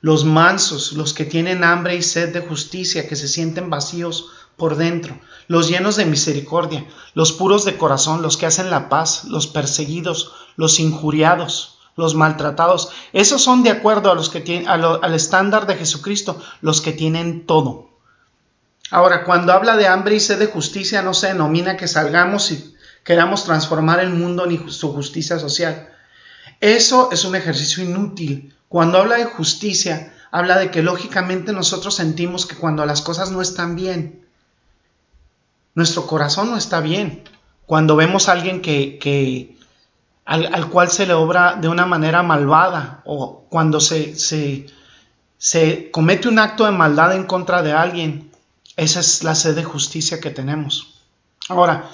los 0.00 0.24
mansos, 0.24 0.92
los 0.92 1.12
que 1.12 1.24
tienen 1.24 1.64
hambre 1.64 1.96
y 1.96 2.02
sed 2.02 2.32
de 2.32 2.40
justicia, 2.40 3.08
que 3.08 3.16
se 3.16 3.28
sienten 3.28 3.68
vacíos 3.68 4.30
por 4.60 4.76
dentro, 4.76 5.18
los 5.48 5.68
llenos 5.68 5.96
de 5.96 6.04
misericordia, 6.04 6.86
los 7.14 7.32
puros 7.32 7.64
de 7.64 7.78
corazón, 7.78 8.20
los 8.20 8.36
que 8.36 8.44
hacen 8.44 8.68
la 8.68 8.90
paz, 8.90 9.24
los 9.24 9.46
perseguidos, 9.46 10.32
los 10.56 10.78
injuriados, 10.78 11.78
los 11.96 12.14
maltratados. 12.14 12.90
Esos 13.14 13.42
son 13.42 13.62
de 13.62 13.70
acuerdo 13.70 14.12
a 14.12 14.14
los 14.14 14.28
que 14.28 14.40
tienen, 14.40 14.68
al 14.68 15.14
estándar 15.14 15.66
de 15.66 15.76
Jesucristo, 15.76 16.40
los 16.60 16.82
que 16.82 16.92
tienen 16.92 17.46
todo. 17.46 17.88
Ahora, 18.90 19.24
cuando 19.24 19.54
habla 19.54 19.76
de 19.76 19.88
hambre 19.88 20.16
y 20.16 20.20
sed 20.20 20.38
de 20.38 20.46
justicia, 20.46 21.00
no 21.00 21.14
se 21.14 21.28
denomina 21.28 21.78
que 21.78 21.88
salgamos 21.88 22.52
y 22.52 22.76
queramos 23.02 23.44
transformar 23.44 24.00
el 24.00 24.10
mundo 24.10 24.44
ni 24.44 24.58
su 24.70 24.92
justicia 24.92 25.38
social. 25.38 25.88
Eso 26.60 27.08
es 27.12 27.24
un 27.24 27.34
ejercicio 27.34 27.82
inútil. 27.82 28.54
Cuando 28.68 28.98
habla 28.98 29.16
de 29.16 29.24
justicia, 29.24 30.12
habla 30.30 30.58
de 30.58 30.70
que 30.70 30.82
lógicamente 30.82 31.54
nosotros 31.54 31.94
sentimos 31.94 32.44
que 32.44 32.56
cuando 32.56 32.84
las 32.84 33.00
cosas 33.00 33.30
no 33.30 33.40
están 33.40 33.74
bien, 33.74 34.28
nuestro 35.74 36.06
corazón 36.06 36.50
no 36.50 36.56
está 36.56 36.80
bien. 36.80 37.24
Cuando 37.66 37.96
vemos 37.96 38.28
a 38.28 38.32
alguien 38.32 38.62
que, 38.62 38.98
que 38.98 39.56
al, 40.24 40.68
cual 40.68 40.90
se 40.90 41.06
le 41.06 41.14
obra 41.14 41.56
de 41.56 41.68
una 41.68 41.86
manera 41.86 42.22
malvada 42.22 43.02
o 43.04 43.46
cuando 43.48 43.80
se, 43.80 44.16
se, 44.16 44.66
se 45.38 45.90
comete 45.90 46.28
un 46.28 46.38
acto 46.38 46.64
de 46.64 46.72
maldad 46.72 47.14
en 47.14 47.24
contra 47.24 47.62
de 47.62 47.72
alguien, 47.72 48.30
esa 48.76 49.00
es 49.00 49.24
la 49.24 49.34
sed 49.34 49.54
de 49.54 49.64
justicia 49.64 50.20
que 50.20 50.30
tenemos. 50.30 51.00
Ahora, 51.48 51.90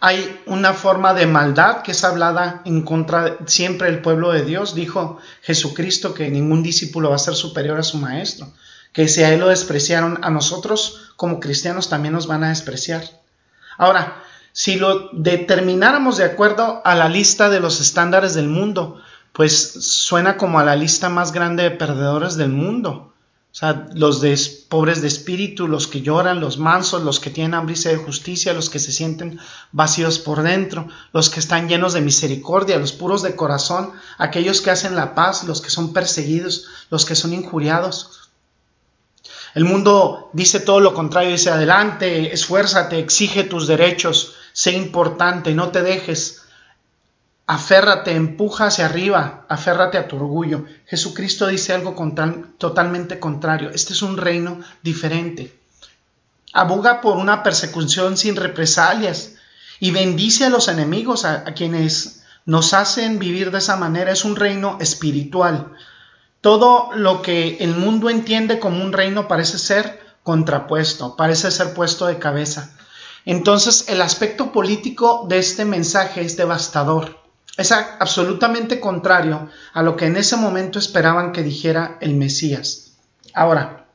hay 0.00 0.40
una 0.46 0.72
forma 0.72 1.12
de 1.12 1.26
maldad 1.26 1.82
que 1.82 1.92
es 1.92 2.04
hablada 2.04 2.62
en 2.64 2.82
contra 2.82 3.36
siempre 3.46 3.90
del 3.90 4.00
pueblo 4.00 4.32
de 4.32 4.44
Dios. 4.44 4.74
Dijo 4.74 5.18
Jesucristo 5.42 6.14
que 6.14 6.30
ningún 6.30 6.62
discípulo 6.62 7.10
va 7.10 7.16
a 7.16 7.18
ser 7.18 7.34
superior 7.34 7.78
a 7.78 7.82
su 7.82 7.98
maestro, 7.98 8.50
que 8.92 9.08
si 9.08 9.22
a 9.22 9.32
él 9.32 9.40
lo 9.40 9.48
despreciaron, 9.48 10.18
a 10.22 10.30
nosotros 10.30 11.09
como 11.20 11.38
cristianos 11.38 11.90
también 11.90 12.14
nos 12.14 12.26
van 12.26 12.44
a 12.44 12.48
despreciar. 12.48 13.04
Ahora, 13.76 14.22
si 14.52 14.76
lo 14.76 15.10
determináramos 15.12 16.16
de 16.16 16.24
acuerdo 16.24 16.80
a 16.82 16.94
la 16.94 17.10
lista 17.10 17.50
de 17.50 17.60
los 17.60 17.78
estándares 17.78 18.32
del 18.32 18.48
mundo, 18.48 19.02
pues 19.34 19.84
suena 19.84 20.38
como 20.38 20.58
a 20.58 20.64
la 20.64 20.76
lista 20.76 21.10
más 21.10 21.32
grande 21.32 21.64
de 21.64 21.72
perdedores 21.72 22.36
del 22.36 22.48
mundo. 22.48 23.12
O 23.52 23.54
sea, 23.54 23.88
los 23.92 24.22
de, 24.22 24.34
pobres 24.70 25.02
de 25.02 25.08
espíritu, 25.08 25.68
los 25.68 25.88
que 25.88 26.00
lloran, 26.00 26.40
los 26.40 26.56
mansos, 26.56 27.02
los 27.02 27.20
que 27.20 27.28
tienen 27.28 27.52
hambre 27.52 27.74
y 27.74 27.76
sed 27.76 27.98
de 27.98 28.04
justicia, 28.04 28.54
los 28.54 28.70
que 28.70 28.78
se 28.78 28.90
sienten 28.90 29.38
vacíos 29.72 30.20
por 30.20 30.40
dentro, 30.42 30.88
los 31.12 31.28
que 31.28 31.40
están 31.40 31.68
llenos 31.68 31.92
de 31.92 32.00
misericordia, 32.00 32.78
los 32.78 32.92
puros 32.92 33.22
de 33.22 33.36
corazón, 33.36 33.92
aquellos 34.16 34.62
que 34.62 34.70
hacen 34.70 34.96
la 34.96 35.14
paz, 35.14 35.44
los 35.44 35.60
que 35.60 35.68
son 35.68 35.92
perseguidos, 35.92 36.68
los 36.88 37.04
que 37.04 37.14
son 37.14 37.34
injuriados. 37.34 38.19
El 39.54 39.64
mundo 39.64 40.30
dice 40.32 40.60
todo 40.60 40.80
lo 40.80 40.94
contrario, 40.94 41.32
dice 41.32 41.50
adelante, 41.50 42.32
esfuérzate, 42.32 42.98
exige 42.98 43.44
tus 43.44 43.66
derechos, 43.66 44.34
sé 44.52 44.72
importante, 44.72 45.54
no 45.54 45.70
te 45.70 45.82
dejes, 45.82 46.42
aférrate, 47.50 48.12
empuja 48.12 48.66
hacia 48.66 48.86
arriba, 48.86 49.44
aférrate 49.48 49.98
a 49.98 50.06
tu 50.06 50.14
orgullo. 50.16 50.66
Jesucristo 50.86 51.48
dice 51.48 51.72
algo 51.72 51.96
totalmente 52.58 53.18
contrario. 53.18 53.70
Este 53.70 53.92
es 53.92 54.02
un 54.02 54.16
reino 54.16 54.60
diferente. 54.82 55.58
Aboga 56.52 57.00
por 57.00 57.16
una 57.16 57.42
persecución 57.42 58.16
sin 58.16 58.36
represalias 58.36 59.34
y 59.80 59.90
bendice 59.90 60.44
a 60.44 60.50
los 60.50 60.68
enemigos, 60.68 61.24
a, 61.24 61.42
a 61.48 61.54
quienes 61.54 62.22
nos 62.46 62.72
hacen 62.72 63.18
vivir 63.18 63.50
de 63.50 63.58
esa 63.58 63.76
manera. 63.76 64.12
Es 64.12 64.24
un 64.24 64.36
reino 64.36 64.78
espiritual. 64.80 65.72
Todo 66.40 66.90
lo 66.94 67.22
que 67.22 67.58
el 67.60 67.74
mundo 67.74 68.08
entiende 68.08 68.58
como 68.58 68.82
un 68.82 68.92
reino 68.92 69.28
parece 69.28 69.58
ser 69.58 70.00
contrapuesto, 70.22 71.16
parece 71.16 71.50
ser 71.50 71.74
puesto 71.74 72.06
de 72.06 72.18
cabeza. 72.18 72.76
Entonces 73.24 73.88
el 73.88 74.00
aspecto 74.00 74.52
político 74.52 75.26
de 75.28 75.38
este 75.38 75.64
mensaje 75.64 76.22
es 76.22 76.36
devastador. 76.36 77.20
Es 77.56 77.72
absolutamente 77.72 78.80
contrario 78.80 79.48
a 79.74 79.82
lo 79.82 79.96
que 79.96 80.06
en 80.06 80.16
ese 80.16 80.36
momento 80.36 80.78
esperaban 80.78 81.32
que 81.32 81.42
dijera 81.42 81.98
el 82.00 82.14
Mesías. 82.14 82.92
Ahora, 83.34 83.86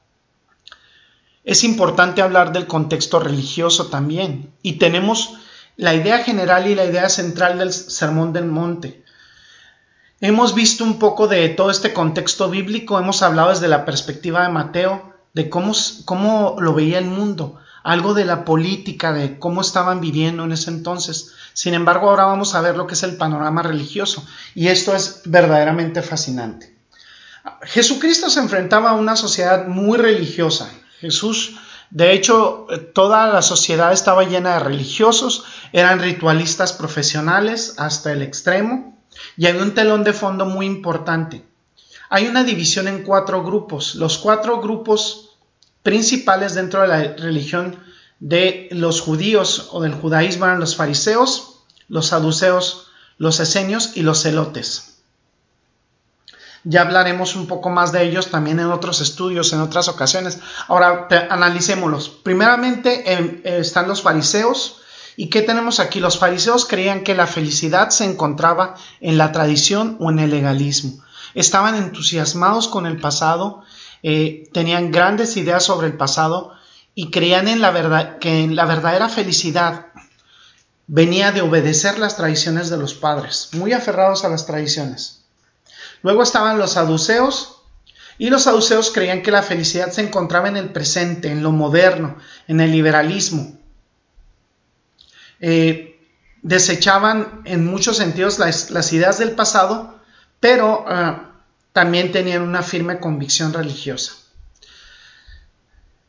es 1.43 1.63
importante 1.63 2.21
hablar 2.21 2.51
del 2.51 2.67
contexto 2.67 3.19
religioso 3.19 3.87
también. 3.87 4.51
Y 4.61 4.73
tenemos 4.73 5.35
la 5.77 5.93
idea 5.93 6.19
general 6.19 6.67
y 6.67 6.75
la 6.75 6.85
idea 6.85 7.07
central 7.07 7.59
del 7.59 7.71
Sermón 7.71 8.33
del 8.33 8.45
Monte. 8.45 9.04
Hemos 10.22 10.55
visto 10.55 10.86
un 10.86 10.98
poco 10.98 11.27
de 11.27 11.50
todo 11.50 11.69
este 11.69 11.91
contexto 11.91 12.50
bíblico, 12.50 12.98
hemos 12.98 13.22
hablado 13.22 13.50
desde 13.50 13.67
la 13.67 13.84
perspectiva 13.84 14.43
de 14.43 14.50
Mateo, 14.50 15.13
de 15.34 15.50
cómo, 15.50 15.74
cómo 16.05 16.55
lo 16.60 16.74
veía 16.74 17.00
el 17.00 17.05
mundo, 17.05 17.57
algo 17.84 18.13
de 18.13 18.24
la 18.24 18.45
política, 18.45 19.12
de 19.12 19.38
cómo 19.38 19.60
estaban 19.60 20.00
viviendo 20.00 20.45
en 20.45 20.53
ese 20.53 20.72
entonces. 20.72 21.34
Sin 21.51 21.74
embargo, 21.74 22.10
ahora 22.10 22.25
vamos 22.25 22.55
a 22.55 22.62
ver 22.62 22.77
lo 22.77 22.88
que 22.88 22.93
es 22.93 23.03
el 23.03 23.17
panorama 23.17 23.62
religioso 23.62 24.25
y 24.55 24.69
esto 24.69 24.95
es 24.95 25.22
verdaderamente 25.25 26.01
fascinante. 26.01 26.74
Jesucristo 27.63 28.29
se 28.29 28.39
enfrentaba 28.39 28.91
a 28.91 28.95
una 28.95 29.17
sociedad 29.17 29.67
muy 29.67 29.98
religiosa. 29.98 30.72
Jesús, 31.01 31.57
de 31.89 32.13
hecho, 32.13 32.67
toda 32.93 33.27
la 33.27 33.41
sociedad 33.41 33.91
estaba 33.91 34.24
llena 34.24 34.53
de 34.53 34.60
religiosos, 34.62 35.43
eran 35.74 36.00
ritualistas 36.00 36.72
profesionales 36.72 37.75
hasta 37.77 38.13
el 38.13 38.22
extremo 38.22 38.94
y 39.38 39.45
hay 39.45 39.57
un 39.57 39.74
telón 39.74 40.03
de 40.03 40.13
fondo 40.13 40.45
muy 40.45 40.65
importante. 40.65 41.45
Hay 42.10 42.27
una 42.27 42.43
división 42.43 42.88
en 42.88 43.03
cuatro 43.03 43.43
grupos. 43.43 43.95
Los 43.95 44.17
cuatro 44.17 44.62
grupos 44.62 45.38
principales 45.84 46.53
dentro 46.55 46.81
de 46.81 46.88
la 46.88 47.01
religión 47.15 47.77
de 48.19 48.69
los 48.72 49.01
judíos 49.01 49.69
o 49.72 49.81
del 49.81 49.93
judaísmo 49.93 50.45
eran 50.45 50.60
los 50.60 50.75
fariseos, 50.75 51.60
los 51.88 52.07
saduceos, 52.07 52.88
los 53.17 53.39
esenios 53.39 53.95
y 53.95 54.01
los 54.01 54.22
celotes. 54.22 54.95
Ya 56.63 56.81
hablaremos 56.81 57.36
un 57.36 57.45
poco 57.45 57.69
más 57.69 57.91
de 57.91 58.03
ellos 58.03 58.31
también 58.31 58.60
en 58.60 58.72
otros 58.72 59.00
estudios, 59.00 59.53
en 59.53 59.62
otras 59.62 59.88
ocasiones. 59.88 60.39
Ahora 60.67 61.07
analicémoslos. 61.29 62.10
Primeramente 62.10 63.13
em, 63.13 63.41
están 63.43 63.88
los 63.88 64.01
fariseos. 64.01 64.81
¿Y 65.17 65.29
qué 65.29 65.41
tenemos 65.41 65.79
aquí? 65.79 66.00
Los 66.00 66.17
fariseos 66.17 66.65
creían 66.65 67.03
que 67.03 67.15
la 67.15 67.27
felicidad 67.27 67.89
se 67.89 68.05
encontraba 68.05 68.75
en 69.00 69.17
la 69.17 69.31
tradición 69.31 69.98
o 70.00 70.10
en 70.12 70.19
el 70.19 70.31
legalismo. 70.31 71.03
Estaban 71.34 71.75
entusiasmados 71.75 72.67
con 72.67 72.86
el 72.86 73.00
pasado, 73.00 73.63
eh, 74.03 74.50
tenían 74.53 74.91
grandes 74.91 75.38
ideas 75.38 75.63
sobre 75.63 75.88
el 75.88 75.98
pasado 75.98 76.53
y 76.93 77.12
creían 77.12 77.48
en 77.48 77.62
la 77.62 77.72
verdad, 77.72 78.19
que 78.19 78.48
la 78.48 78.65
verdadera 78.65 79.10
felicidad 79.10 79.88
venía 80.88 81.31
de 81.31 81.41
obedecer 81.41 81.98
las 81.98 82.15
tradiciones 82.15 82.69
de 82.69 82.77
los 82.77 82.93
padres, 82.93 83.50
muy 83.53 83.74
aferrados 83.74 84.24
a 84.24 84.29
las 84.29 84.45
tradiciones. 84.45 85.25
Luego 86.03 86.24
estaban 86.24 86.60
los 86.60 86.74
saduceos, 86.74 87.55
y 88.17 88.29
los 88.29 88.43
saduceos 88.43 88.91
creían 88.91 89.22
que 89.22 89.31
la 89.31 89.43
felicidad 89.43 89.91
se 89.91 90.01
encontraba 90.01 90.48
en 90.48 90.57
el 90.57 90.72
presente, 90.72 91.29
en 91.29 91.43
lo 91.43 91.51
moderno, 91.51 92.17
en 92.48 92.62
el 92.62 92.72
liberalismo. 92.72 93.57
Eh, 95.47 96.01
desechaban 96.41 97.43
en 97.45 97.67
muchos 97.67 97.97
sentidos 97.97 98.39
las, 98.39 98.93
ideas 98.93 99.19
del 99.19 99.33
pasado, 99.33 99.99
pero 100.39 100.83
ah, 100.87 101.33
también 101.71 102.11
tenían 102.11 102.41
una 102.41 102.63
firme 102.63 102.99
convicción 102.99 103.53
religiosa. 103.53 104.13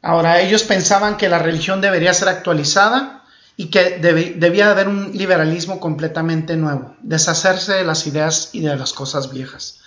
Ahora, 0.01 0.41
ellos 0.41 0.63
pensaban 0.63 1.19
que 1.19 1.29
la 1.29 1.39
religión 1.39 1.83
debería 1.83 2.15
ser 2.15 2.31
actualizada 2.31 3.25
y 3.59 3.67
que 3.67 3.99
debía 3.99 4.71
haber 4.71 4.89
un 4.89 5.13
liberalismo 5.13 5.81
completamente 5.81 6.57
nuevo, 6.57 6.97
deshacerse 7.03 7.75
de 7.75 7.85
las 7.85 8.07
ideas 8.07 8.49
y 8.55 8.63
de 8.63 8.75
las 8.75 8.95
cosas 8.95 9.31
viejas. 9.31 9.81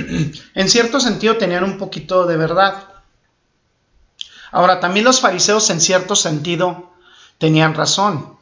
en 0.54 0.68
cierto 0.70 0.98
sentido 0.98 1.36
tenían 1.36 1.64
un 1.64 1.76
poquito 1.76 2.24
de 2.24 2.38
verdad. 2.38 2.84
Ahora, 4.50 4.80
también 4.80 5.04
los 5.04 5.20
fariseos 5.20 5.68
en 5.68 5.82
cierto 5.82 6.16
sentido 6.16 6.94
tenían 7.36 7.74
razón. 7.74 8.34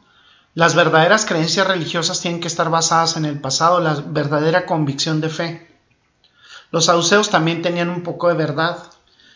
Las 0.55 0.75
verdaderas 0.75 1.25
creencias 1.25 1.67
religiosas 1.67 2.21
tienen 2.21 2.39
que 2.39 2.47
estar 2.47 2.69
basadas 2.69 3.17
en 3.17 3.25
el 3.25 3.39
pasado, 3.39 3.79
la 3.79 3.95
verdadera 3.95 4.65
convicción 4.65 5.19
de 5.19 5.29
fe. 5.29 5.67
Los 6.71 6.85
saduceos 6.85 7.29
también 7.29 7.61
tenían 7.61 7.89
un 7.89 8.03
poco 8.03 8.27
de 8.27 8.35
verdad 8.35 8.77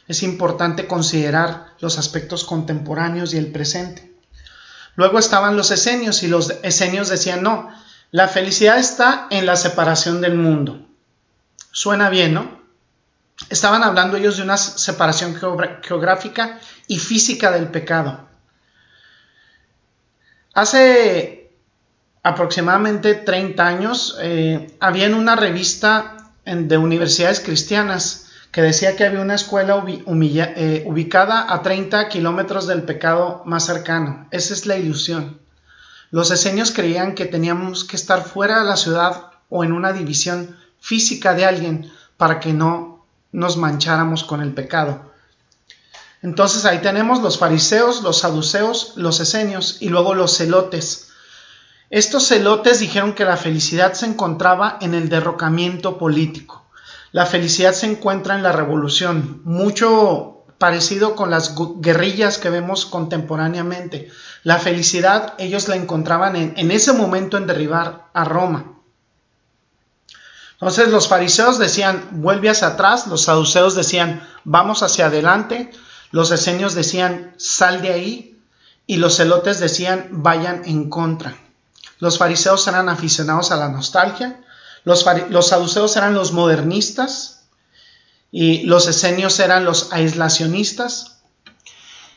es 0.08 0.24
importante 0.24 0.88
considerar 0.88 1.74
los 1.80 1.98
aspectos 1.98 2.46
contemporáneos 2.46 3.34
y 3.34 3.38
el 3.38 3.52
presente. 3.52 4.14
Luego 4.96 5.20
estaban 5.20 5.58
los 5.58 5.70
esenios 5.72 6.24
y 6.24 6.28
los 6.28 6.50
esenios 6.64 7.10
decían, 7.10 7.44
no, 7.44 7.70
la 8.12 8.28
felicidad 8.28 8.78
está 8.80 9.28
en 9.30 9.46
la 9.46 9.58
separación 9.58 10.22
del 10.22 10.36
mundo. 10.36 10.88
Suena 11.72 12.10
bien, 12.10 12.34
¿no? 12.34 12.58
Estaban 13.50 13.84
hablando 13.84 14.18
ellos 14.18 14.38
de 14.38 14.44
una 14.44 14.58
separación 14.58 15.36
geográfica 15.84 16.60
y 16.88 16.98
física 16.98 17.52
del 17.52 17.68
pecado. 17.70 18.27
Hace 20.54 21.52
aproximadamente 22.24 23.16
30 23.16 23.66
años 23.66 24.18
eh, 24.22 24.76
había 24.80 25.06
en 25.06 25.14
una 25.14 25.36
revista 25.36 26.18
de 26.46 26.78
universidades 26.78 27.40
cristianas 27.42 28.28
que 28.52 28.62
decía 28.62 28.96
que 28.96 29.06
había 29.06 29.22
una 29.22 29.36
escuela 29.36 29.84
eh, 29.86 30.84
ubicada 30.86 31.54
a 31.54 31.62
30 31.62 32.08
kilómetros 32.10 32.68
del 32.68 32.84
pecado 32.84 33.44
más 33.46 33.66
cercano. 33.66 34.28
Esa 34.32 34.54
es 34.54 34.66
la 34.66 34.78
ilusión. 34.78 35.40
Los 36.10 36.32
esenios 36.32 36.72
creían 36.72 37.16
que 37.16 37.26
teníamos 37.26 37.84
que 37.84 37.98
estar 37.98 38.24
fuera 38.24 38.60
de 38.60 38.66
la 38.66 38.78
ciudad 38.78 39.32
o 39.50 39.64
en 39.64 39.74
una 39.74 39.92
división 39.92 40.56
física 40.80 41.34
de 41.34 41.46
alguien 41.46 41.92
para 42.16 42.40
que 42.40 42.54
no 42.54 43.06
nos 43.32 43.58
mancháramos 43.58 44.24
con 44.24 44.42
el 44.42 44.54
pecado. 44.54 45.12
Entonces 46.22 46.66
ahí 46.66 46.80
tenemos 46.80 47.22
los 47.22 47.38
fariseos, 47.38 48.02
los 48.02 48.20
saduceos, 48.20 48.94
los 48.96 49.20
esenios 49.20 49.78
y 49.82 49.90
luego 49.90 50.16
los 50.16 50.36
celotes. 50.36 51.12
Estos 51.90 52.28
celotes 52.28 52.80
dijeron 52.80 53.14
que 53.14 53.24
la 53.24 53.38
felicidad 53.38 53.94
se 53.94 54.08
encontraba 54.08 54.78
en 54.82 54.94
el 54.94 55.10
derrocamiento 55.10 55.98
político. 55.98 56.66
La 57.12 57.26
felicidad 57.26 57.74
se 57.74 57.86
encuentra 57.86 58.36
en 58.36 58.44
la 58.44 58.52
revolución, 58.52 59.42
mucho 59.46 60.46
parecido 60.58 61.16
con 61.16 61.30
las 61.30 61.56
guerrillas 61.80 62.38
que 62.38 62.50
vemos 62.50 62.86
contemporáneamente. 62.86 64.10
La 64.44 64.58
felicidad 64.58 65.36
ellos 65.38 65.68
la 65.68 65.76
encontraban 65.76 66.36
en, 66.36 66.54
en 66.58 66.72
ese 66.72 66.94
momento 66.94 67.38
en 67.38 67.48
derribar 67.48 68.08
a 68.14 68.26
Roma. 68.26 68.74
Entonces 70.54 70.90
los 70.90 71.08
fariseos 71.08 71.60
decían, 71.60 72.10
vuelve 72.12 72.50
hacia 72.50 72.70
atrás, 72.70 73.06
los 73.06 73.22
saduceos 73.24 73.76
decían, 73.76 74.28
vamos 74.44 74.82
hacia 74.82 75.06
adelante, 75.06 75.72
los 76.12 76.32
esenios 76.32 76.74
decían, 76.74 77.34
sal 77.38 77.82
de 77.82 77.94
ahí, 77.94 78.40
y 78.86 78.98
los 78.98 79.18
celotes 79.18 79.60
decían, 79.60 80.08
vayan 80.12 80.64
en 80.66 80.90
contra. 80.90 81.38
Los 82.00 82.18
fariseos 82.18 82.68
eran 82.68 82.90
aficionados 82.90 83.52
a 83.52 83.58
la 83.58 83.70
nostalgia, 83.70 84.40
los, 84.88 85.04
saduceos 85.48 85.98
eran 85.98 86.14
los 86.14 86.32
modernistas 86.32 87.42
y 88.32 88.64
los 88.64 88.88
esenios 88.88 89.38
eran 89.42 89.66
los 89.66 89.92
aislacionistas 89.92 91.18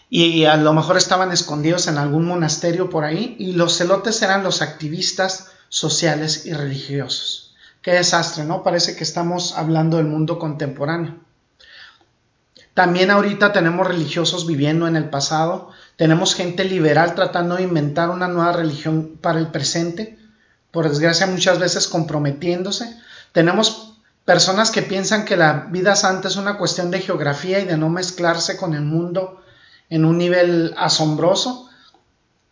y 0.08 0.44
a 0.44 0.56
lo 0.56 0.72
mejor 0.72 0.96
estaban 0.96 1.32
escondidos 1.32 1.88
en 1.88 1.98
algún 1.98 2.26
monasterio 2.26 2.88
por 2.88 3.04
ahí 3.04 3.34
y 3.40 3.52
los 3.52 3.76
celotes 3.76 4.22
eran 4.22 4.44
los 4.44 4.62
activistas 4.62 5.48
sociales 5.68 6.46
y 6.46 6.52
religiosos. 6.52 7.56
Qué 7.82 7.92
desastre, 7.92 8.44
¿no? 8.44 8.62
Parece 8.62 8.94
que 8.94 9.02
estamos 9.02 9.56
hablando 9.56 9.96
del 9.96 10.06
mundo 10.06 10.38
contemporáneo. 10.38 11.16
También 12.74 13.10
ahorita 13.10 13.52
tenemos 13.52 13.86
religiosos 13.86 14.46
viviendo 14.46 14.86
en 14.86 14.96
el 14.96 15.10
pasado, 15.10 15.70
tenemos 15.96 16.34
gente 16.34 16.64
liberal 16.64 17.14
tratando 17.14 17.56
de 17.56 17.64
inventar 17.64 18.10
una 18.10 18.28
nueva 18.28 18.52
religión 18.52 19.18
para 19.20 19.38
el 19.38 19.48
presente, 19.48 20.18
por 20.70 20.88
desgracia 20.88 21.26
muchas 21.26 21.58
veces 21.58 21.88
comprometiéndose. 21.88 22.96
Tenemos 23.32 23.98
personas 24.24 24.70
que 24.70 24.82
piensan 24.82 25.24
que 25.24 25.36
la 25.36 25.66
vida 25.70 25.96
santa 25.96 26.28
es 26.28 26.36
una 26.36 26.56
cuestión 26.56 26.90
de 26.90 27.00
geografía 27.00 27.58
y 27.58 27.64
de 27.64 27.76
no 27.76 27.88
mezclarse 27.88 28.56
con 28.56 28.74
el 28.74 28.82
mundo 28.82 29.42
en 29.88 30.04
un 30.04 30.18
nivel 30.18 30.72
asombroso 30.78 31.68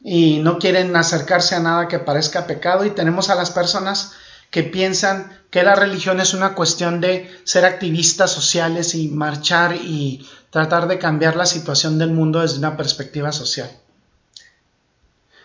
y 0.00 0.38
no 0.38 0.58
quieren 0.58 0.94
acercarse 0.96 1.54
a 1.54 1.60
nada 1.60 1.88
que 1.88 2.00
parezca 2.00 2.46
pecado. 2.46 2.84
Y 2.84 2.90
tenemos 2.90 3.30
a 3.30 3.36
las 3.36 3.50
personas 3.50 4.12
que 4.50 4.62
piensan 4.62 5.38
que 5.50 5.62
la 5.62 5.74
religión 5.74 6.20
es 6.20 6.34
una 6.34 6.54
cuestión 6.54 7.00
de 7.00 7.30
ser 7.44 7.64
activistas 7.64 8.30
sociales 8.32 8.94
y 8.94 9.08
marchar 9.08 9.76
y 9.76 10.26
tratar 10.50 10.88
de 10.88 10.98
cambiar 10.98 11.36
la 11.36 11.46
situación 11.46 11.98
del 11.98 12.10
mundo 12.10 12.40
desde 12.40 12.58
una 12.58 12.76
perspectiva 12.76 13.32
social. 13.32 13.70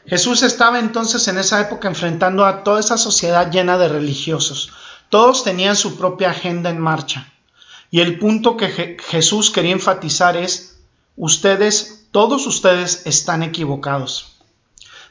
Jesús 0.06 0.44
estaba 0.44 0.80
entonces 0.80 1.28
en 1.28 1.38
esa 1.38 1.62
época 1.62 1.88
enfrentando 1.88 2.46
a 2.46 2.64
toda 2.64 2.80
esa 2.80 2.98
sociedad 2.98 3.50
llena 3.50 3.78
de 3.78 3.88
religiosos. 3.88 4.72
Todos 5.10 5.44
tenían 5.44 5.76
su 5.76 5.98
propia 5.98 6.32
agenda 6.32 6.70
en 6.70 6.80
marcha. 6.80 7.32
Y 7.90 8.02
el 8.02 8.20
punto 8.20 8.58
que 8.58 8.98
Jesús 9.00 9.52
quería 9.52 9.72
enfatizar 9.72 10.36
es, 10.36 10.80
ustedes, 11.16 12.08
todos 12.12 12.48
ustedes 12.48 13.06
están 13.06 13.44
equivocados. 13.44 14.33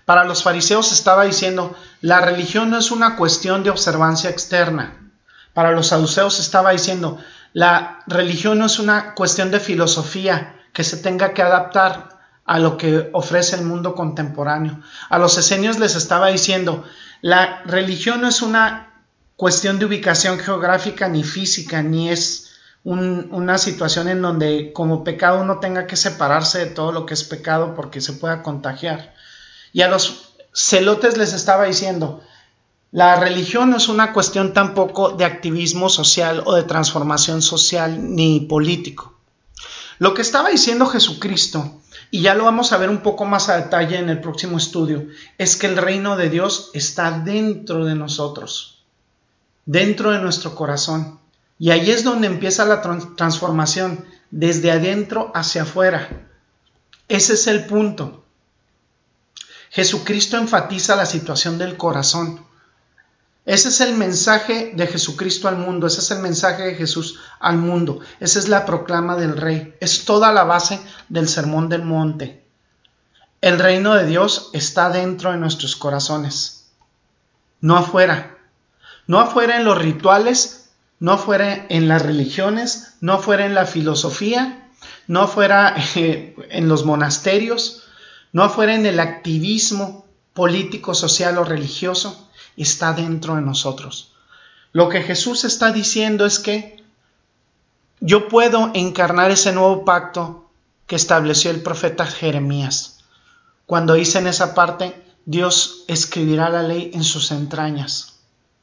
Para 0.04 0.24
los 0.24 0.42
fariseos 0.42 0.92
estaba 0.92 1.24
diciendo, 1.24 1.76
la 2.00 2.20
religión 2.20 2.70
no 2.70 2.78
es 2.78 2.90
una 2.90 3.16
cuestión 3.16 3.62
de 3.62 3.70
observancia 3.70 4.30
externa. 4.30 5.10
Para 5.54 5.72
los 5.72 5.88
saduceos 5.88 6.40
estaba 6.40 6.70
diciendo, 6.70 7.18
la 7.52 8.00
religión 8.06 8.58
no 8.58 8.66
es 8.66 8.78
una 8.78 9.14
cuestión 9.14 9.50
de 9.50 9.60
filosofía 9.60 10.56
que 10.72 10.84
se 10.84 10.96
tenga 10.96 11.34
que 11.34 11.42
adaptar 11.42 12.18
a 12.44 12.58
lo 12.58 12.76
que 12.76 13.10
ofrece 13.12 13.56
el 13.56 13.62
mundo 13.62 13.94
contemporáneo. 13.94 14.80
A 15.08 15.18
los 15.18 15.38
esenios 15.38 15.78
les 15.78 15.94
estaba 15.94 16.28
diciendo, 16.28 16.84
la 17.20 17.62
religión 17.64 18.22
no 18.22 18.28
es 18.28 18.42
una 18.42 19.04
cuestión 19.36 19.78
de 19.78 19.86
ubicación 19.86 20.38
geográfica 20.38 21.08
ni 21.08 21.22
física, 21.22 21.82
ni 21.82 22.10
es 22.10 22.48
una 22.84 23.58
situación 23.58 24.08
en 24.08 24.22
donde 24.22 24.72
como 24.72 25.04
pecado 25.04 25.40
uno 25.40 25.60
tenga 25.60 25.86
que 25.86 25.94
separarse 25.94 26.58
de 26.58 26.66
todo 26.66 26.90
lo 26.90 27.06
que 27.06 27.14
es 27.14 27.22
pecado 27.22 27.74
porque 27.76 28.00
se 28.00 28.14
pueda 28.14 28.42
contagiar. 28.42 29.14
Y 29.72 29.82
a 29.82 29.88
los 29.88 30.34
celotes 30.52 31.16
les 31.16 31.32
estaba 31.32 31.64
diciendo, 31.64 32.22
la 32.90 33.16
religión 33.16 33.70
no 33.70 33.78
es 33.78 33.88
una 33.88 34.12
cuestión 34.12 34.52
tampoco 34.52 35.10
de 35.10 35.24
activismo 35.24 35.88
social 35.88 36.42
o 36.44 36.54
de 36.54 36.64
transformación 36.64 37.40
social 37.40 38.14
ni 38.14 38.40
político. 38.40 39.18
Lo 39.98 40.14
que 40.14 40.22
estaba 40.22 40.50
diciendo 40.50 40.86
Jesucristo 40.86 41.82
y 42.14 42.20
ya 42.20 42.34
lo 42.34 42.44
vamos 42.44 42.72
a 42.72 42.76
ver 42.76 42.90
un 42.90 42.98
poco 42.98 43.24
más 43.24 43.48
a 43.48 43.56
detalle 43.56 43.96
en 43.96 44.10
el 44.10 44.20
próximo 44.20 44.58
estudio, 44.58 45.08
es 45.38 45.56
que 45.56 45.66
el 45.66 45.78
reino 45.78 46.18
de 46.18 46.28
Dios 46.28 46.70
está 46.74 47.10
dentro 47.10 47.86
de 47.86 47.94
nosotros, 47.94 48.84
dentro 49.64 50.10
de 50.10 50.18
nuestro 50.18 50.54
corazón. 50.54 51.18
Y 51.58 51.70
ahí 51.70 51.90
es 51.90 52.04
donde 52.04 52.26
empieza 52.26 52.66
la 52.66 52.82
transformación, 53.16 54.04
desde 54.30 54.70
adentro 54.70 55.32
hacia 55.34 55.62
afuera. 55.62 56.28
Ese 57.08 57.32
es 57.32 57.46
el 57.46 57.64
punto. 57.64 58.21
Jesucristo 59.72 60.36
enfatiza 60.36 60.96
la 60.96 61.06
situación 61.06 61.56
del 61.56 61.78
corazón. 61.78 62.44
Ese 63.46 63.70
es 63.70 63.80
el 63.80 63.94
mensaje 63.94 64.72
de 64.76 64.86
Jesucristo 64.86 65.48
al 65.48 65.56
mundo, 65.56 65.86
ese 65.86 66.00
es 66.00 66.10
el 66.10 66.18
mensaje 66.18 66.62
de 66.64 66.74
Jesús 66.74 67.20
al 67.40 67.56
mundo, 67.56 68.00
esa 68.20 68.38
es 68.38 68.50
la 68.50 68.66
proclama 68.66 69.16
del 69.16 69.34
rey, 69.34 69.74
es 69.80 70.04
toda 70.04 70.30
la 70.30 70.44
base 70.44 70.78
del 71.08 71.26
sermón 71.26 71.70
del 71.70 71.84
monte. 71.84 72.44
El 73.40 73.58
reino 73.58 73.94
de 73.94 74.04
Dios 74.04 74.50
está 74.52 74.90
dentro 74.90 75.32
de 75.32 75.38
nuestros 75.38 75.74
corazones, 75.74 76.70
no 77.62 77.78
afuera, 77.78 78.36
no 79.06 79.20
afuera 79.20 79.56
en 79.56 79.64
los 79.64 79.78
rituales, 79.78 80.70
no 81.00 81.12
afuera 81.12 81.64
en 81.70 81.88
las 81.88 82.02
religiones, 82.02 82.98
no 83.00 83.14
afuera 83.14 83.46
en 83.46 83.54
la 83.54 83.64
filosofía, 83.64 84.70
no 85.06 85.22
afuera 85.22 85.74
en 85.94 86.68
los 86.68 86.84
monasterios, 86.84 87.81
no 88.32 88.42
afuera 88.42 88.74
en 88.74 88.86
el 88.86 89.00
activismo 89.00 90.06
político, 90.32 90.94
social 90.94 91.38
o 91.38 91.44
religioso, 91.44 92.28
está 92.56 92.92
dentro 92.92 93.36
de 93.36 93.42
nosotros. 93.42 94.12
Lo 94.72 94.88
que 94.88 95.02
Jesús 95.02 95.44
está 95.44 95.72
diciendo 95.72 96.24
es 96.24 96.38
que 96.38 96.82
yo 98.00 98.28
puedo 98.28 98.70
encarnar 98.74 99.30
ese 99.30 99.52
nuevo 99.52 99.84
pacto 99.84 100.50
que 100.86 100.96
estableció 100.96 101.50
el 101.50 101.62
profeta 101.62 102.06
Jeremías. 102.06 102.98
Cuando 103.66 103.94
dice 103.94 104.18
en 104.18 104.26
esa 104.26 104.54
parte, 104.54 105.00
Dios 105.24 105.84
escribirá 105.86 106.48
la 106.48 106.62
ley 106.62 106.90
en 106.94 107.04
sus 107.04 107.30
entrañas. 107.30 108.18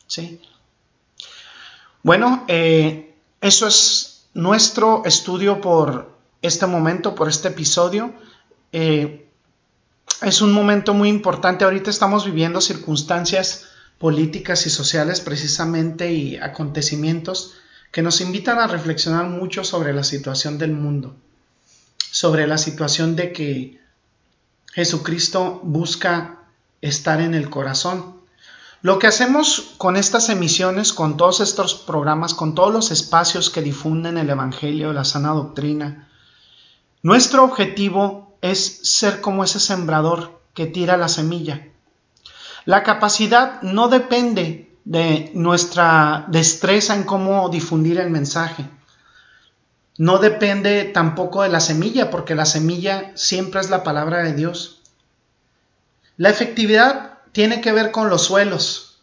¿Sí? 0.08 0.42
Bueno, 2.04 2.44
eh, 2.48 3.16
eso 3.40 3.68
es 3.68 4.26
nuestro 4.34 5.04
estudio 5.06 5.62
por 5.62 6.18
este 6.42 6.66
momento, 6.66 7.16
por 7.16 7.30
este 7.30 7.50
episodio. 7.50 8.14
Eh, 8.72 9.29
es 10.22 10.42
un 10.42 10.52
momento 10.52 10.94
muy 10.94 11.10
importante. 11.10 11.64
Ahorita 11.64 11.90
estamos 11.90 12.26
viviendo 12.26 12.62
circunstancias 12.62 13.66
políticas 13.98 14.66
y 14.66 14.70
sociales 14.70 15.22
precisamente 15.22 16.12
y 16.12 16.38
acontecimientos 16.38 17.56
que 17.92 18.02
nos 18.02 18.22
invitan 18.22 18.60
a 18.60 18.68
reflexionar 18.68 19.26
mucho 19.26 19.64
sobre 19.64 19.94
la 19.94 20.04
situación 20.04 20.58
del 20.58 20.74
mundo, 20.74 21.16
sobre 22.12 22.48
la 22.48 22.58
situación 22.58 23.16
de 23.16 23.34
que 23.34 23.80
Jesucristo 24.74 25.60
busca 25.64 26.40
estar 26.82 27.20
en 27.22 27.34
el 27.34 27.50
corazón. 27.50 28.20
Lo 28.82 29.00
que 29.00 29.08
hacemos 29.08 29.74
con 29.78 29.98
estas 29.98 30.30
emisiones, 30.30 30.94
con 30.94 31.18
todos 31.18 31.42
estos 31.42 31.74
programas, 31.76 32.34
con 32.34 32.56
todos 32.56 32.72
los 32.72 32.92
espacios 32.92 33.50
que 33.50 33.62
difunden 33.62 34.18
el 34.18 34.30
Evangelio, 34.30 34.94
la 34.94 35.04
sana 35.04 35.32
doctrina, 35.32 36.08
nuestro 37.02 37.44
objetivo 37.44 38.29
es 38.42 38.90
ser 38.90 39.22
como 39.22 39.44
ese 39.44 39.60
sembrador 39.60 40.40
que 40.54 40.66
tira 40.66 40.98
la 40.98 41.08
semilla, 41.08 41.70
la 42.66 42.84
capacidad 42.84 43.62
no 43.62 43.88
depende 43.88 44.70
de 44.86 45.32
nuestra 45.34 46.26
destreza 46.28 46.94
en 46.94 47.04
cómo 47.04 47.50
difundir 47.50 48.00
el 48.00 48.12
mensaje. 48.12 48.64
No 49.98 50.20
depende 50.20 50.84
tampoco 50.84 51.42
de 51.42 51.50
la 51.50 51.62
semilla, 51.62 52.12
porque 52.12 52.36
la 52.36 52.46
semilla 52.46 53.12
siempre 53.16 53.60
es 53.60 53.72
la 53.72 53.84
palabra 53.84 54.20
de 54.24 54.34
Dios. 54.34 54.82
La 56.16 56.30
efectividad 56.30 57.18
tiene 57.32 57.60
que 57.60 57.72
ver 57.72 57.90
con 57.90 58.10
los 58.10 58.24
suelos. 58.26 59.00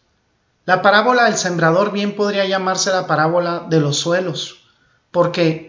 La 0.63 0.81
parábola 0.81 1.25
del 1.25 1.35
sembrador 1.35 1.91
bien 1.91 2.15
podría 2.15 2.45
llamarse 2.45 2.91
la 2.91 3.05
parábola 3.05 3.65
de 3.69 3.81
los 3.81 3.97
suelos, 3.97 4.61
porque 5.11 5.66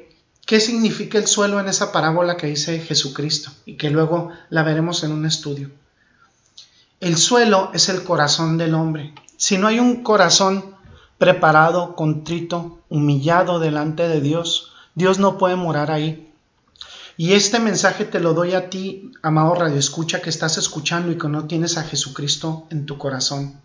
¿qué 0.48 0.61
significa 0.61 1.18
el 1.18 1.26
suelo 1.26 1.61
en 1.61 1.68
esa 1.68 1.92
parábola 1.92 2.38
que 2.38 2.46
dice 2.46 2.80
Jesucristo? 2.80 3.50
Y 3.66 3.76
que 3.76 3.90
luego 3.90 4.30
la 4.48 4.62
veremos 4.62 5.04
en 5.04 5.12
un 5.12 5.26
estudio. 5.26 5.70
El 7.00 7.18
suelo 7.18 7.70
es 7.74 7.90
el 7.90 8.02
corazón 8.02 8.56
del 8.56 8.72
hombre. 8.72 9.12
Si 9.37 9.58
no 9.58 9.66
hay 9.66 9.78
un 9.78 10.02
corazón 10.02 10.74
preparado, 11.18 11.94
contrito, 11.94 12.80
humillado 12.88 13.58
delante 13.58 14.08
de 14.08 14.22
Dios, 14.22 14.72
Dios 14.94 15.18
no 15.18 15.37
puede 15.37 15.56
morar 15.56 15.90
ahí. 15.90 16.32
Y 17.18 17.34
este 17.34 17.58
mensaje 17.58 18.06
te 18.06 18.18
lo 18.18 18.32
doy 18.32 18.54
a 18.54 18.70
ti, 18.70 19.12
amado 19.20 19.54
Radio 19.54 19.76
Escucha, 19.76 20.22
que 20.22 20.30
estás 20.30 20.56
escuchando 20.56 21.12
y 21.12 21.18
que 21.18 21.28
no 21.28 21.46
tienes 21.46 21.76
a 21.76 21.82
Jesucristo 21.82 22.66
en 22.70 22.87
tu 22.87 22.96
corazón. 22.96 23.61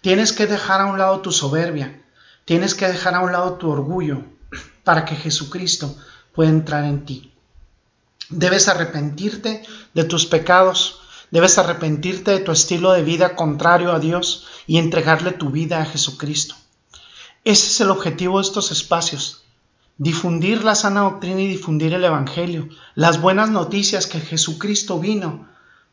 Tienes 0.00 0.32
que 0.32 0.46
dejar 0.46 0.80
a 0.80 0.86
un 0.86 0.96
lado 0.96 1.20
tu 1.20 1.30
soberbia, 1.30 2.02
tienes 2.46 2.74
que 2.74 2.88
dejar 2.88 3.14
a 3.16 3.20
un 3.20 3.32
lado 3.32 3.56
tu 3.58 3.68
orgullo 3.68 4.24
para 4.90 5.04
que 5.04 5.14
Jesucristo 5.14 5.96
pueda 6.34 6.50
entrar 6.50 6.82
en 6.84 7.04
ti. 7.04 7.32
Debes 8.28 8.66
arrepentirte 8.66 9.62
de 9.94 10.02
tus 10.02 10.26
pecados, 10.26 11.00
Debes 11.30 11.58
arrepentirte 11.58 12.32
de 12.32 12.40
tu 12.40 12.50
estilo 12.50 12.90
de 12.90 13.04
vida 13.04 13.36
contrario 13.36 13.92
a 13.92 14.00
Dios 14.00 14.48
y 14.66 14.78
entregarle 14.78 15.30
tu 15.30 15.50
vida 15.50 15.80
a 15.80 15.86
Jesucristo. 15.86 16.56
Ese 17.44 17.68
es 17.68 17.80
el 17.80 17.90
objetivo 17.90 18.38
de 18.38 18.46
estos 18.48 18.72
espacios. 18.72 19.44
Difundir 19.96 20.64
la 20.64 20.74
sana 20.74 21.02
doctrina 21.02 21.40
y 21.40 21.46
difundir 21.46 21.94
el 21.94 22.02
Evangelio, 22.02 22.68
las 22.96 23.20
buenas 23.20 23.48
noticias 23.48 24.08
que 24.08 24.18
Jesucristo 24.18 24.98
vino 24.98 25.48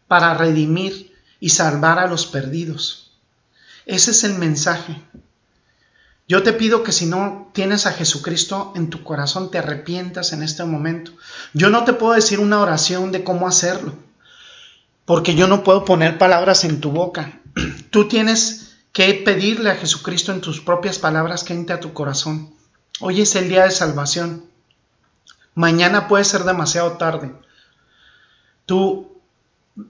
para 0.07 0.33
redimir 0.33 1.15
y 1.39 1.49
salvar 1.49 1.99
a 1.99 2.07
los 2.07 2.25
perdidos. 2.25 3.12
Ese 3.86 4.10
es 4.10 4.23
el 4.23 4.39
mensaje. 4.39 4.99
Yo 6.27 6.43
te 6.43 6.53
pido 6.53 6.83
que 6.83 6.91
si 6.91 7.05
no 7.05 7.49
tienes 7.53 7.85
a 7.85 7.93
Jesucristo 7.93 8.73
en 8.75 8.89
tu 8.89 9.03
corazón, 9.03 9.49
te 9.49 9.59
arrepientas 9.59 10.33
en 10.33 10.43
este 10.43 10.63
momento. 10.65 11.11
Yo 11.53 11.69
no 11.69 11.85
te 11.85 11.93
puedo 11.93 12.13
decir 12.13 12.39
una 12.39 12.59
oración 12.59 13.11
de 13.11 13.23
cómo 13.23 13.47
hacerlo 13.47 13.93
porque 15.07 15.35
yo 15.35 15.47
no 15.47 15.63
puedo 15.63 15.85
poner 15.85 16.17
palabras 16.17 16.65
en 16.65 16.81
tu 16.81 16.91
boca. 16.91 17.39
Tú 17.91 18.09
tienes 18.09 18.75
que 18.91 19.13
pedirle 19.13 19.71
a 19.71 19.77
Jesucristo 19.77 20.33
en 20.33 20.41
tus 20.41 20.59
propias 20.59 20.99
palabras 20.99 21.45
que 21.45 21.53
entre 21.53 21.75
a 21.75 21.79
tu 21.79 21.93
corazón. 21.93 22.53
Hoy 22.99 23.21
es 23.21 23.33
el 23.37 23.47
día 23.47 23.63
de 23.63 23.71
salvación. 23.71 24.43
Mañana 25.55 26.09
puede 26.09 26.25
ser 26.25 26.43
demasiado 26.43 26.97
tarde. 26.97 27.33
Tú 28.65 29.17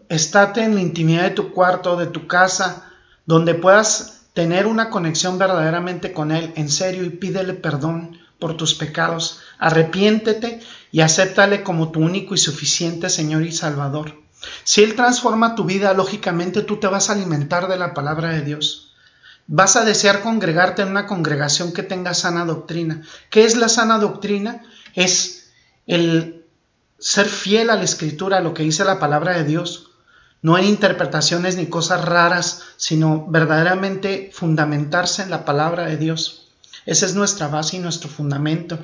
estate 0.07 0.61
en 0.61 0.75
la 0.75 0.81
intimidad 0.81 1.23
de 1.23 1.31
tu 1.31 1.51
cuarto, 1.51 1.95
de 1.95 2.05
tu 2.05 2.27
casa, 2.27 2.91
donde 3.25 3.55
puedas 3.55 4.16
tener 4.37 4.67
una 4.67 4.91
conexión 4.91 5.39
verdaderamente 5.39 6.13
con 6.13 6.31
Él, 6.31 6.53
en 6.57 6.69
serio, 6.69 7.03
y 7.03 7.09
pídele 7.09 7.55
perdón 7.55 8.19
por 8.37 8.55
tus 8.55 8.75
pecados. 8.75 9.39
Arrepiéntete 9.57 10.59
y 10.91 11.01
acéptale 11.01 11.63
como 11.63 11.89
tu 11.89 12.01
único 12.01 12.35
y 12.35 12.37
suficiente 12.37 13.09
Señor 13.09 13.41
y 13.41 13.51
Salvador. 13.51 14.21
Si 14.63 14.83
Él 14.83 14.93
transforma 14.93 15.55
tu 15.55 15.63
vida, 15.63 15.91
lógicamente 15.95 16.61
tú 16.61 16.77
te 16.77 16.85
vas 16.85 17.09
a 17.09 17.13
alimentar 17.13 17.67
de 17.67 17.77
la 17.77 17.95
palabra 17.95 18.29
de 18.29 18.43
Dios. 18.43 18.93
Vas 19.47 19.75
a 19.75 19.85
desear 19.85 20.21
congregarte 20.21 20.83
en 20.83 20.89
una 20.89 21.07
congregación 21.07 21.73
que 21.73 21.81
tenga 21.81 22.13
sana 22.13 22.45
doctrina. 22.45 23.01
¿Qué 23.31 23.43
es 23.43 23.55
la 23.57 23.69
sana 23.69 23.97
doctrina? 23.97 24.61
Es 24.93 25.49
el 25.87 26.45
ser 26.99 27.25
fiel 27.25 27.71
a 27.71 27.75
la 27.75 27.85
escritura, 27.85 28.37
a 28.37 28.41
lo 28.41 28.53
que 28.53 28.61
dice 28.61 28.85
la 28.85 28.99
palabra 28.99 29.35
de 29.35 29.45
Dios. 29.45 29.86
No 30.41 30.55
hay 30.55 30.67
interpretaciones 30.67 31.57
ni 31.57 31.67
cosas 31.67 32.05
raras, 32.05 32.63
sino 32.77 33.25
verdaderamente 33.27 34.31
fundamentarse 34.33 35.23
en 35.23 35.29
la 35.29 35.45
palabra 35.45 35.85
de 35.85 35.97
Dios. 35.97 36.47
Esa 36.85 37.05
es 37.05 37.15
nuestra 37.15 37.47
base 37.47 37.77
y 37.77 37.79
nuestro 37.79 38.09
fundamento 38.09 38.77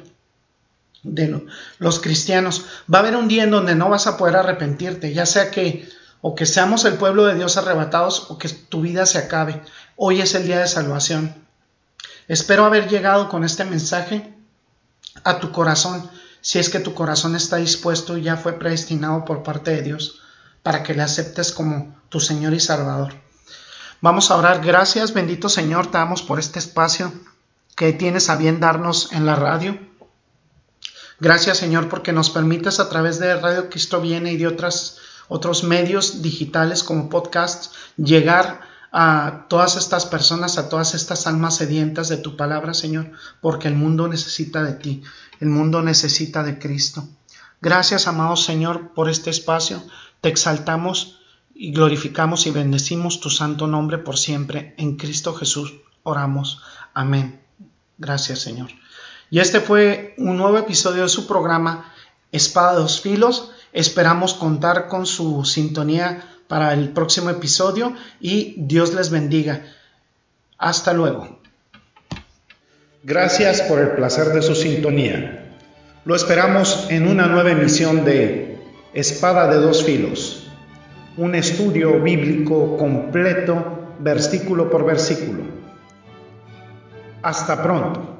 de 1.03 1.45
los 1.77 1.99
cristianos. 1.99 2.65
Va 2.91 2.99
a 2.99 3.01
haber 3.01 3.15
un 3.15 3.27
día 3.27 3.43
en 3.43 3.51
donde 3.51 3.75
no 3.75 3.89
vas 3.89 4.07
a 4.07 4.17
poder 4.17 4.35
arrepentirte, 4.35 5.13
ya 5.13 5.25
sea 5.25 5.51
que 5.51 5.87
o 6.21 6.35
que 6.35 6.45
seamos 6.45 6.85
el 6.85 6.93
pueblo 6.93 7.25
de 7.25 7.35
Dios 7.35 7.57
arrebatados 7.57 8.27
o 8.29 8.37
que 8.37 8.49
tu 8.49 8.81
vida 8.81 9.05
se 9.05 9.17
acabe. 9.17 9.61
Hoy 9.97 10.21
es 10.21 10.33
el 10.35 10.45
día 10.45 10.59
de 10.59 10.67
salvación. 10.67 11.35
Espero 12.27 12.65
haber 12.65 12.89
llegado 12.89 13.27
con 13.27 13.43
este 13.43 13.65
mensaje 13.65 14.33
a 15.25 15.39
tu 15.39 15.51
corazón, 15.51 16.09
si 16.39 16.59
es 16.59 16.69
que 16.69 16.79
tu 16.79 16.93
corazón 16.93 17.35
está 17.35 17.57
dispuesto 17.57 18.17
y 18.17 18.23
ya 18.23 18.37
fue 18.37 18.57
predestinado 18.57 19.25
por 19.25 19.43
parte 19.43 19.71
de 19.71 19.81
Dios 19.81 20.22
para 20.63 20.81
que 20.81 20.93
le 20.93 21.03
aceptes 21.03 21.51
como 21.51 21.95
tu 22.09 22.19
Señor 22.19 22.53
y 22.53 22.59
Salvador. 22.59 23.13
Vamos 24.01 24.31
a 24.31 24.37
orar. 24.37 24.63
Gracias, 24.63 25.13
bendito 25.13 25.49
Señor, 25.49 25.87
te 25.87 25.97
damos 25.97 26.23
por 26.23 26.39
este 26.39 26.59
espacio 26.59 27.13
que 27.75 27.93
tienes 27.93 28.29
a 28.29 28.35
bien 28.35 28.59
darnos 28.59 29.11
en 29.11 29.25
la 29.25 29.35
radio. 29.35 29.77
Gracias 31.19 31.57
Señor 31.57 31.89
porque 31.89 32.11
nos 32.11 32.29
permites 32.29 32.79
a 32.79 32.89
través 32.89 33.19
de 33.19 33.35
Radio 33.35 33.69
Cristo 33.69 34.01
Viene 34.01 34.31
y 34.31 34.37
de 34.37 34.47
otros 34.47 35.63
medios 35.63 36.21
digitales 36.21 36.83
como 36.83 37.09
podcasts 37.09 37.71
llegar 37.97 38.61
a 38.91 39.47
todas 39.49 39.75
estas 39.75 40.05
personas, 40.05 40.59
a 40.59 40.69
todas 40.69 40.93
estas 40.93 41.25
almas 41.25 41.55
sedientas 41.55 42.09
de 42.09 42.17
tu 42.17 42.37
palabra, 42.37 42.75
Señor, 42.75 43.11
porque 43.41 43.67
el 43.67 43.75
mundo 43.75 44.07
necesita 44.07 44.63
de 44.63 44.73
ti, 44.73 45.01
el 45.39 45.49
mundo 45.49 45.81
necesita 45.81 46.43
de 46.43 46.59
Cristo. 46.59 47.07
Gracias, 47.63 48.07
amado 48.07 48.35
Señor, 48.35 48.89
por 48.93 49.09
este 49.09 49.29
espacio. 49.29 49.81
Te 50.19 50.27
exaltamos 50.27 51.21
y 51.55 51.71
glorificamos 51.71 52.45
y 52.45 52.51
bendecimos 52.51 53.21
tu 53.21 53.29
santo 53.29 53.67
nombre 53.67 53.99
por 53.99 54.17
siempre. 54.17 54.75
En 54.77 54.97
Cristo 54.97 55.33
Jesús 55.33 55.75
oramos. 56.03 56.61
Amén. 56.93 57.39
Gracias, 57.97 58.39
Señor. 58.39 58.67
Y 59.29 59.39
este 59.39 59.61
fue 59.61 60.13
un 60.17 60.35
nuevo 60.35 60.57
episodio 60.57 61.03
de 61.03 61.07
su 61.07 61.25
programa 61.25 61.93
Espada 62.33 62.73
dos 62.73 62.99
filos. 62.99 63.51
Esperamos 63.71 64.33
contar 64.33 64.89
con 64.89 65.05
su 65.05 65.45
sintonía 65.45 66.21
para 66.49 66.73
el 66.73 66.89
próximo 66.89 67.29
episodio 67.29 67.95
y 68.19 68.55
Dios 68.57 68.93
les 68.93 69.09
bendiga. 69.09 69.65
Hasta 70.57 70.91
luego. 70.91 71.39
Gracias 73.03 73.61
por 73.61 73.79
el 73.79 73.91
placer 73.91 74.33
de 74.33 74.41
su 74.41 74.53
sintonía. 74.53 75.42
Lo 76.05 76.15
esperamos 76.15 76.87
en 76.89 77.07
una 77.07 77.27
nueva 77.27 77.51
emisión 77.51 78.03
de 78.03 78.57
Espada 78.93 79.47
de 79.47 79.55
dos 79.55 79.83
filos, 79.83 80.51
un 81.17 81.33
estudio 81.33 81.99
bíblico 82.01 82.77
completo, 82.77 83.95
versículo 83.99 84.69
por 84.69 84.85
versículo. 84.85 85.43
Hasta 87.21 87.63
pronto. 87.63 88.12